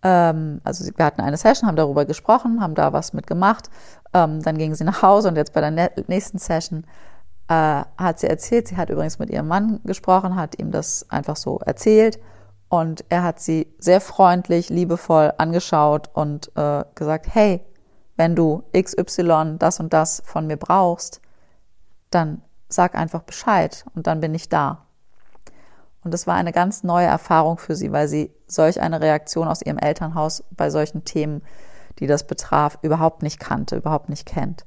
also 0.09 0.85
wir 0.97 1.05
hatten 1.05 1.21
eine 1.21 1.37
Session, 1.37 1.69
haben 1.69 1.77
darüber 1.77 2.05
gesprochen, 2.05 2.61
haben 2.61 2.75
da 2.75 2.93
was 2.93 3.13
mitgemacht. 3.13 3.71
Ähm, 4.15 4.43
dann 4.43 4.57
ging 4.57 4.75
sie 4.75 4.85
nach 4.85 5.03
Hause 5.03 5.29
und 5.29 5.37
jetzt 5.37 5.53
bei 5.53 5.61
der 5.61 5.91
nächsten 6.07 6.39
Session 6.39 6.85
äh, 7.49 7.83
hat 7.99 8.19
sie 8.19 8.29
erzählt, 8.29 8.69
sie 8.69 8.77
hat 8.77 8.91
übrigens 8.91 9.19
mit 9.19 9.31
ihrem 9.31 9.49
Mann 9.49 9.81
gesprochen, 9.85 10.37
hat 10.37 10.59
ihm 10.59 10.71
das 10.71 11.11
einfach 11.11 11.37
so 11.37 11.59
erzählt 11.59 12.19
und 12.69 13.05
er 13.09 13.25
hat 13.25 13.41
sie 13.41 13.67
sehr 13.79 14.01
freundlich, 14.01 14.71
liebevoll 14.71 15.33
angeschaut 15.39 16.09
und 16.15 16.53
äh, 16.57 16.85
gesagt, 16.95 17.27
hey, 17.35 17.61
wenn 18.17 18.37
du 18.37 18.63
XY 18.73 19.57
das 19.59 19.81
und 19.81 19.93
das 19.93 20.23
von 20.25 20.47
mir 20.47 20.57
brauchst, 20.57 21.21
dann 22.11 22.43
sag 22.69 22.95
einfach 22.95 23.23
Bescheid 23.23 23.85
und 23.95 24.07
dann 24.07 24.21
bin 24.21 24.35
ich 24.35 24.49
da. 24.49 24.87
Und 26.03 26.15
das 26.15 26.27
war 26.27 26.35
eine 26.35 26.53
ganz 26.53 26.83
neue 26.83 27.07
Erfahrung 27.07 27.59
für 27.59 27.75
sie, 27.75 27.93
weil 27.93 28.09
sie 28.09 28.33
solch 28.47 28.81
eine 28.81 29.01
Reaktion 29.01 29.49
aus 29.49 29.63
ihrem 29.63 29.79
Elternhaus 29.79 30.45
bei 30.51 30.71
solchen 30.71 31.05
Themen, 31.05 31.43
die 31.99 32.07
das 32.07 32.27
betraf, 32.27 32.79
überhaupt 32.83 33.23
nicht 33.23 33.39
kannte, 33.39 33.77
überhaupt 33.77 34.09
nicht 34.09 34.27
kennt. 34.27 34.65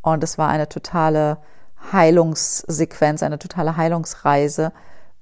Und 0.00 0.24
es 0.24 0.38
war 0.38 0.48
eine 0.48 0.68
totale 0.68 1.38
Heilungssequenz, 1.92 3.22
eine 3.22 3.38
totale 3.38 3.76
Heilungsreise, 3.76 4.72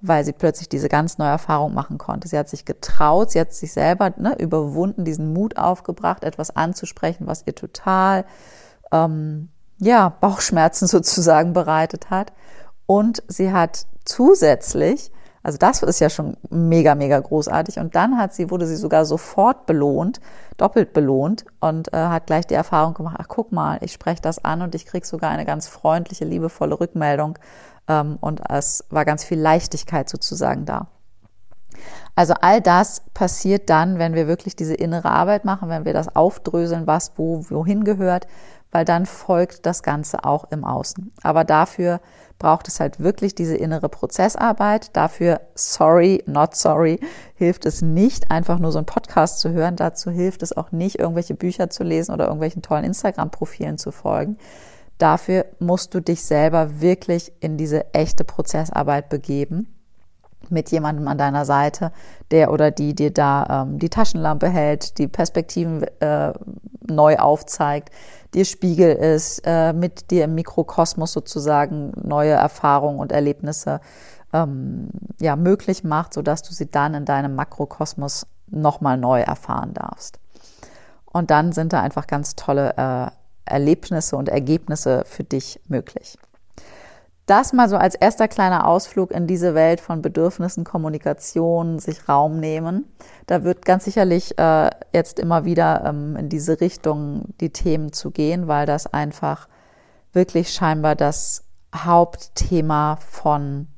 weil 0.00 0.24
sie 0.24 0.32
plötzlich 0.32 0.68
diese 0.68 0.88
ganz 0.88 1.18
neue 1.18 1.28
Erfahrung 1.28 1.74
machen 1.74 1.98
konnte. 1.98 2.26
Sie 2.28 2.38
hat 2.38 2.48
sich 2.48 2.64
getraut, 2.64 3.30
sie 3.30 3.40
hat 3.40 3.52
sich 3.52 3.72
selber 3.72 4.12
ne, 4.16 4.34
überwunden, 4.38 5.04
diesen 5.04 5.32
Mut 5.32 5.58
aufgebracht, 5.58 6.24
etwas 6.24 6.56
anzusprechen, 6.56 7.26
was 7.26 7.46
ihr 7.46 7.54
total 7.54 8.24
ähm, 8.92 9.50
ja 9.78 10.08
Bauchschmerzen 10.08 10.86
sozusagen 10.88 11.52
bereitet 11.52 12.08
hat. 12.08 12.32
Und 12.86 13.22
sie 13.28 13.52
hat 13.52 13.86
zusätzlich 14.04 15.12
also 15.42 15.56
das 15.56 15.82
ist 15.82 16.00
ja 16.00 16.10
schon 16.10 16.36
mega, 16.50 16.94
mega 16.94 17.18
großartig. 17.18 17.78
Und 17.78 17.94
dann 17.94 18.18
hat 18.18 18.34
sie, 18.34 18.50
wurde 18.50 18.66
sie 18.66 18.76
sogar 18.76 19.06
sofort 19.06 19.66
belohnt, 19.66 20.20
doppelt 20.58 20.92
belohnt 20.92 21.46
und 21.60 21.92
äh, 21.94 21.96
hat 21.96 22.26
gleich 22.26 22.46
die 22.46 22.54
Erfahrung 22.54 22.94
gemacht, 22.94 23.16
ach 23.18 23.28
guck 23.28 23.50
mal, 23.50 23.78
ich 23.80 23.92
spreche 23.92 24.20
das 24.20 24.44
an 24.44 24.60
und 24.60 24.74
ich 24.74 24.84
krieg 24.84 25.06
sogar 25.06 25.30
eine 25.30 25.46
ganz 25.46 25.66
freundliche, 25.66 26.26
liebevolle 26.26 26.78
Rückmeldung. 26.78 27.38
Ähm, 27.88 28.18
und 28.20 28.42
es 28.50 28.84
war 28.90 29.06
ganz 29.06 29.24
viel 29.24 29.40
Leichtigkeit 29.40 30.10
sozusagen 30.10 30.66
da. 30.66 30.88
Also 32.14 32.34
all 32.42 32.60
das 32.60 33.02
passiert 33.14 33.70
dann, 33.70 33.98
wenn 33.98 34.14
wir 34.14 34.26
wirklich 34.26 34.56
diese 34.56 34.74
innere 34.74 35.10
Arbeit 35.10 35.46
machen, 35.46 35.70
wenn 35.70 35.86
wir 35.86 35.94
das 35.94 36.14
aufdröseln, 36.14 36.86
was 36.86 37.12
wo 37.16 37.44
wohin 37.48 37.84
gehört, 37.84 38.26
weil 38.70 38.84
dann 38.84 39.06
folgt 39.06 39.64
das 39.64 39.82
Ganze 39.82 40.24
auch 40.24 40.44
im 40.50 40.64
Außen. 40.64 41.12
Aber 41.22 41.44
dafür 41.44 42.00
braucht 42.40 42.66
es 42.66 42.80
halt 42.80 42.98
wirklich 42.98 43.36
diese 43.36 43.54
innere 43.54 43.88
Prozessarbeit. 43.88 44.96
Dafür, 44.96 45.42
sorry, 45.54 46.24
not 46.26 46.56
sorry, 46.56 46.98
hilft 47.36 47.66
es 47.66 47.82
nicht, 47.82 48.32
einfach 48.32 48.58
nur 48.58 48.72
so 48.72 48.78
einen 48.78 48.86
Podcast 48.86 49.38
zu 49.38 49.50
hören. 49.50 49.76
Dazu 49.76 50.10
hilft 50.10 50.42
es 50.42 50.56
auch 50.56 50.72
nicht, 50.72 50.98
irgendwelche 50.98 51.34
Bücher 51.34 51.70
zu 51.70 51.84
lesen 51.84 52.12
oder 52.12 52.24
irgendwelchen 52.24 52.62
tollen 52.62 52.84
Instagram-Profilen 52.84 53.78
zu 53.78 53.92
folgen. 53.92 54.38
Dafür 54.98 55.46
musst 55.60 55.94
du 55.94 56.00
dich 56.00 56.24
selber 56.24 56.80
wirklich 56.80 57.32
in 57.38 57.56
diese 57.56 57.94
echte 57.94 58.24
Prozessarbeit 58.24 59.08
begeben 59.08 59.79
mit 60.50 60.70
jemandem 60.70 61.08
an 61.08 61.18
deiner 61.18 61.44
Seite, 61.44 61.92
der 62.30 62.52
oder 62.52 62.70
die 62.70 62.94
dir 62.94 63.12
da 63.12 63.64
ähm, 63.64 63.78
die 63.78 63.88
Taschenlampe 63.88 64.48
hält, 64.48 64.98
die 64.98 65.08
Perspektiven 65.08 65.84
äh, 66.00 66.32
neu 66.86 67.16
aufzeigt, 67.16 67.90
dir 68.34 68.44
Spiegel 68.44 68.92
ist, 68.92 69.42
äh, 69.44 69.72
mit 69.72 70.10
dir 70.10 70.24
im 70.24 70.34
Mikrokosmos 70.34 71.12
sozusagen 71.12 71.92
neue 72.02 72.32
Erfahrungen 72.32 72.98
und 72.98 73.12
Erlebnisse 73.12 73.80
ähm, 74.32 74.90
ja, 75.20 75.36
möglich 75.36 75.84
macht, 75.84 76.14
sodass 76.14 76.42
du 76.42 76.52
sie 76.52 76.70
dann 76.70 76.94
in 76.94 77.04
deinem 77.04 77.34
Makrokosmos 77.34 78.26
nochmal 78.48 78.96
neu 78.96 79.20
erfahren 79.20 79.74
darfst. 79.74 80.18
Und 81.06 81.30
dann 81.30 81.52
sind 81.52 81.72
da 81.72 81.80
einfach 81.80 82.06
ganz 82.06 82.36
tolle 82.36 82.74
äh, 82.76 83.10
Erlebnisse 83.44 84.16
und 84.16 84.28
Ergebnisse 84.28 85.04
für 85.06 85.24
dich 85.24 85.60
möglich. 85.68 86.16
Das 87.30 87.52
mal 87.52 87.68
so 87.68 87.76
als 87.76 87.94
erster 87.94 88.26
kleiner 88.26 88.66
Ausflug 88.66 89.12
in 89.12 89.28
diese 89.28 89.54
Welt 89.54 89.80
von 89.80 90.02
Bedürfnissen, 90.02 90.64
Kommunikation, 90.64 91.78
sich 91.78 92.08
Raum 92.08 92.40
nehmen. 92.40 92.92
Da 93.28 93.44
wird 93.44 93.64
ganz 93.64 93.84
sicherlich 93.84 94.36
äh, 94.36 94.68
jetzt 94.92 95.20
immer 95.20 95.44
wieder 95.44 95.84
ähm, 95.84 96.16
in 96.16 96.28
diese 96.28 96.60
Richtung 96.60 97.26
die 97.40 97.50
Themen 97.50 97.92
zu 97.92 98.10
gehen, 98.10 98.48
weil 98.48 98.66
das 98.66 98.88
einfach 98.88 99.46
wirklich 100.12 100.52
scheinbar 100.52 100.96
das 100.96 101.44
Hauptthema 101.72 102.96
von 102.96 103.68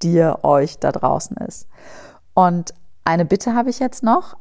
dir, 0.00 0.38
euch 0.44 0.78
da 0.78 0.92
draußen 0.92 1.36
ist. 1.38 1.66
Und 2.32 2.74
eine 3.02 3.24
Bitte 3.24 3.56
habe 3.56 3.70
ich 3.70 3.80
jetzt 3.80 4.04
noch. 4.04 4.36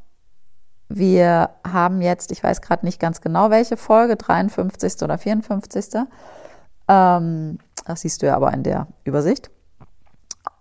Wir 0.90 1.50
haben 1.68 2.04
jetzt, 2.04 2.32
ich 2.32 2.44
weiß 2.44 2.62
gerade 2.62 2.86
nicht 2.86 3.00
ganz 3.00 3.20
genau 3.20 3.50
welche 3.50 3.78
Folge, 3.78 4.16
53. 4.16 5.02
oder 5.02 5.18
54. 5.18 6.04
Ähm, 6.88 7.58
das 7.90 8.02
siehst 8.02 8.22
du 8.22 8.28
ja 8.28 8.36
aber 8.36 8.54
in 8.54 8.64
der 8.64 8.88
Übersicht. 9.04 9.50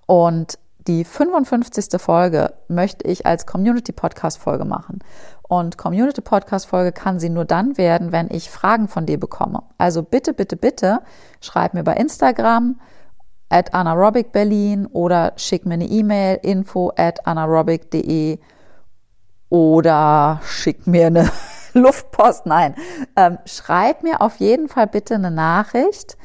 Und 0.07 0.59
die 0.87 1.05
55. 1.05 2.01
Folge 2.01 2.55
möchte 2.69 3.07
ich 3.07 3.27
als 3.27 3.45
Community 3.45 3.93
Podcast 3.93 4.39
Folge 4.39 4.65
machen. 4.65 5.01
Und 5.43 5.77
Community 5.77 6.23
Podcast 6.23 6.67
Folge 6.67 6.93
kann 6.93 7.21
sie 7.21 7.29
nur 7.29 7.45
dann 7.45 7.77
werden, 7.77 8.11
wenn 8.11 8.31
ich 8.31 8.51
Fragen 8.51 8.89
von 8.89 9.05
dir 9.05 9.21
bekomme. 9.21 9.63
Also 9.77 10.03
bitte, 10.03 10.33
bitte, 10.33 10.57
bitte 10.57 11.03
schreib 11.43 11.75
mir 11.75 11.85
bei 11.85 11.95
Instagram 11.95 12.81
at 13.51 13.75
anaerobic 13.75 14.29
oder 14.93 15.33
schick 15.37 15.67
mir 15.67 15.75
eine 15.75 15.87
E-Mail 15.87 16.39
info 16.43 16.93
at 16.97 17.27
anaerobic.de 17.27 18.39
oder 19.51 20.41
schick 20.45 20.87
mir 20.87 21.09
eine 21.09 21.31
Luftpost. 21.75 22.47
Nein, 22.47 22.75
ähm, 23.17 23.39
schreib 23.45 24.03
mir 24.03 24.23
auf 24.23 24.37
jeden 24.37 24.69
Fall 24.69 24.87
bitte 24.87 25.17
eine 25.17 25.31
Nachricht 25.31 26.17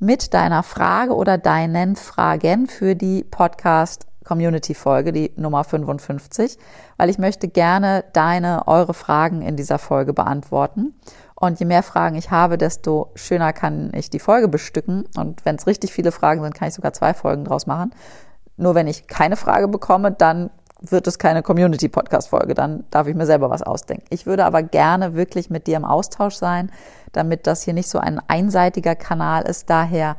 mit 0.00 0.32
deiner 0.32 0.62
Frage 0.62 1.14
oder 1.14 1.36
deinen 1.36 1.94
Fragen 1.94 2.66
für 2.66 2.94
die 2.94 3.22
Podcast 3.22 4.06
Community 4.24 4.74
Folge, 4.74 5.12
die 5.12 5.32
Nummer 5.36 5.62
55, 5.62 6.56
weil 6.96 7.10
ich 7.10 7.18
möchte 7.18 7.48
gerne 7.48 8.04
deine, 8.14 8.66
eure 8.66 8.94
Fragen 8.94 9.42
in 9.42 9.56
dieser 9.56 9.78
Folge 9.78 10.14
beantworten. 10.14 10.94
Und 11.34 11.60
je 11.60 11.66
mehr 11.66 11.82
Fragen 11.82 12.16
ich 12.16 12.30
habe, 12.30 12.56
desto 12.56 13.10
schöner 13.14 13.52
kann 13.52 13.92
ich 13.94 14.08
die 14.08 14.18
Folge 14.20 14.48
bestücken. 14.48 15.04
Und 15.16 15.44
wenn 15.44 15.56
es 15.56 15.66
richtig 15.66 15.92
viele 15.92 16.12
Fragen 16.12 16.42
sind, 16.42 16.54
kann 16.54 16.68
ich 16.68 16.74
sogar 16.74 16.92
zwei 16.94 17.12
Folgen 17.12 17.44
draus 17.44 17.66
machen. 17.66 17.92
Nur 18.56 18.74
wenn 18.74 18.86
ich 18.86 19.06
keine 19.06 19.36
Frage 19.36 19.68
bekomme, 19.68 20.12
dann 20.12 20.50
wird 20.80 21.06
es 21.06 21.18
keine 21.18 21.42
Community-Podcast-Folge, 21.42 22.54
dann 22.54 22.84
darf 22.90 23.06
ich 23.06 23.14
mir 23.14 23.26
selber 23.26 23.50
was 23.50 23.62
ausdenken. 23.62 24.06
Ich 24.10 24.26
würde 24.26 24.44
aber 24.44 24.62
gerne 24.62 25.14
wirklich 25.14 25.50
mit 25.50 25.66
dir 25.66 25.76
im 25.76 25.84
Austausch 25.84 26.36
sein, 26.36 26.70
damit 27.12 27.46
das 27.46 27.62
hier 27.62 27.74
nicht 27.74 27.88
so 27.88 27.98
ein 27.98 28.20
einseitiger 28.28 28.94
Kanal 28.94 29.42
ist. 29.42 29.68
Daher 29.68 30.16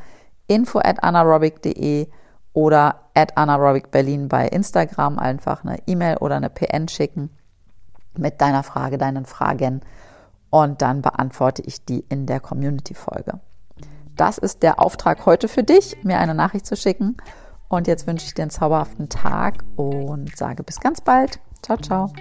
info 0.48 0.80
at 0.80 1.04
anaerobic.de 1.04 2.08
oder 2.54 3.02
at 3.14 3.38
anaerobicberlin 3.38 4.28
bei 4.28 4.48
Instagram 4.48 5.18
einfach 5.18 5.64
eine 5.64 5.80
E-Mail 5.88 6.18
oder 6.18 6.36
eine 6.36 6.50
PN 6.50 6.88
schicken 6.88 7.30
mit 8.18 8.42
deiner 8.42 8.64
Frage, 8.64 8.98
deinen 8.98 9.26
Fragen 9.26 9.82
und 10.50 10.82
dann 10.82 11.02
beantworte 11.02 11.62
ich 11.62 11.86
die 11.86 12.04
in 12.10 12.26
der 12.26 12.42
Community-Folge. 12.42 13.40
Das 14.18 14.38
ist 14.38 14.64
der 14.64 14.80
Auftrag 14.80 15.26
heute 15.26 15.48
für 15.48 15.64
dich, 15.64 15.98
mir 16.04 16.20
eine 16.20 16.36
Nachricht 16.36 16.66
zu 16.66 16.76
schicken 16.76 17.16
und 17.72 17.88
jetzt 17.88 18.06
wünsche 18.06 18.26
ich 18.26 18.34
dir 18.34 18.42
einen 18.42 18.52
zauberhaften 18.52 19.08
Tag 19.08 19.64
und 19.78 20.36
sage 20.36 20.62
bis 20.62 20.82
ganz 20.82 21.00
bald. 21.00 21.40
Ciao, 21.62 21.78
ciao. 21.78 22.14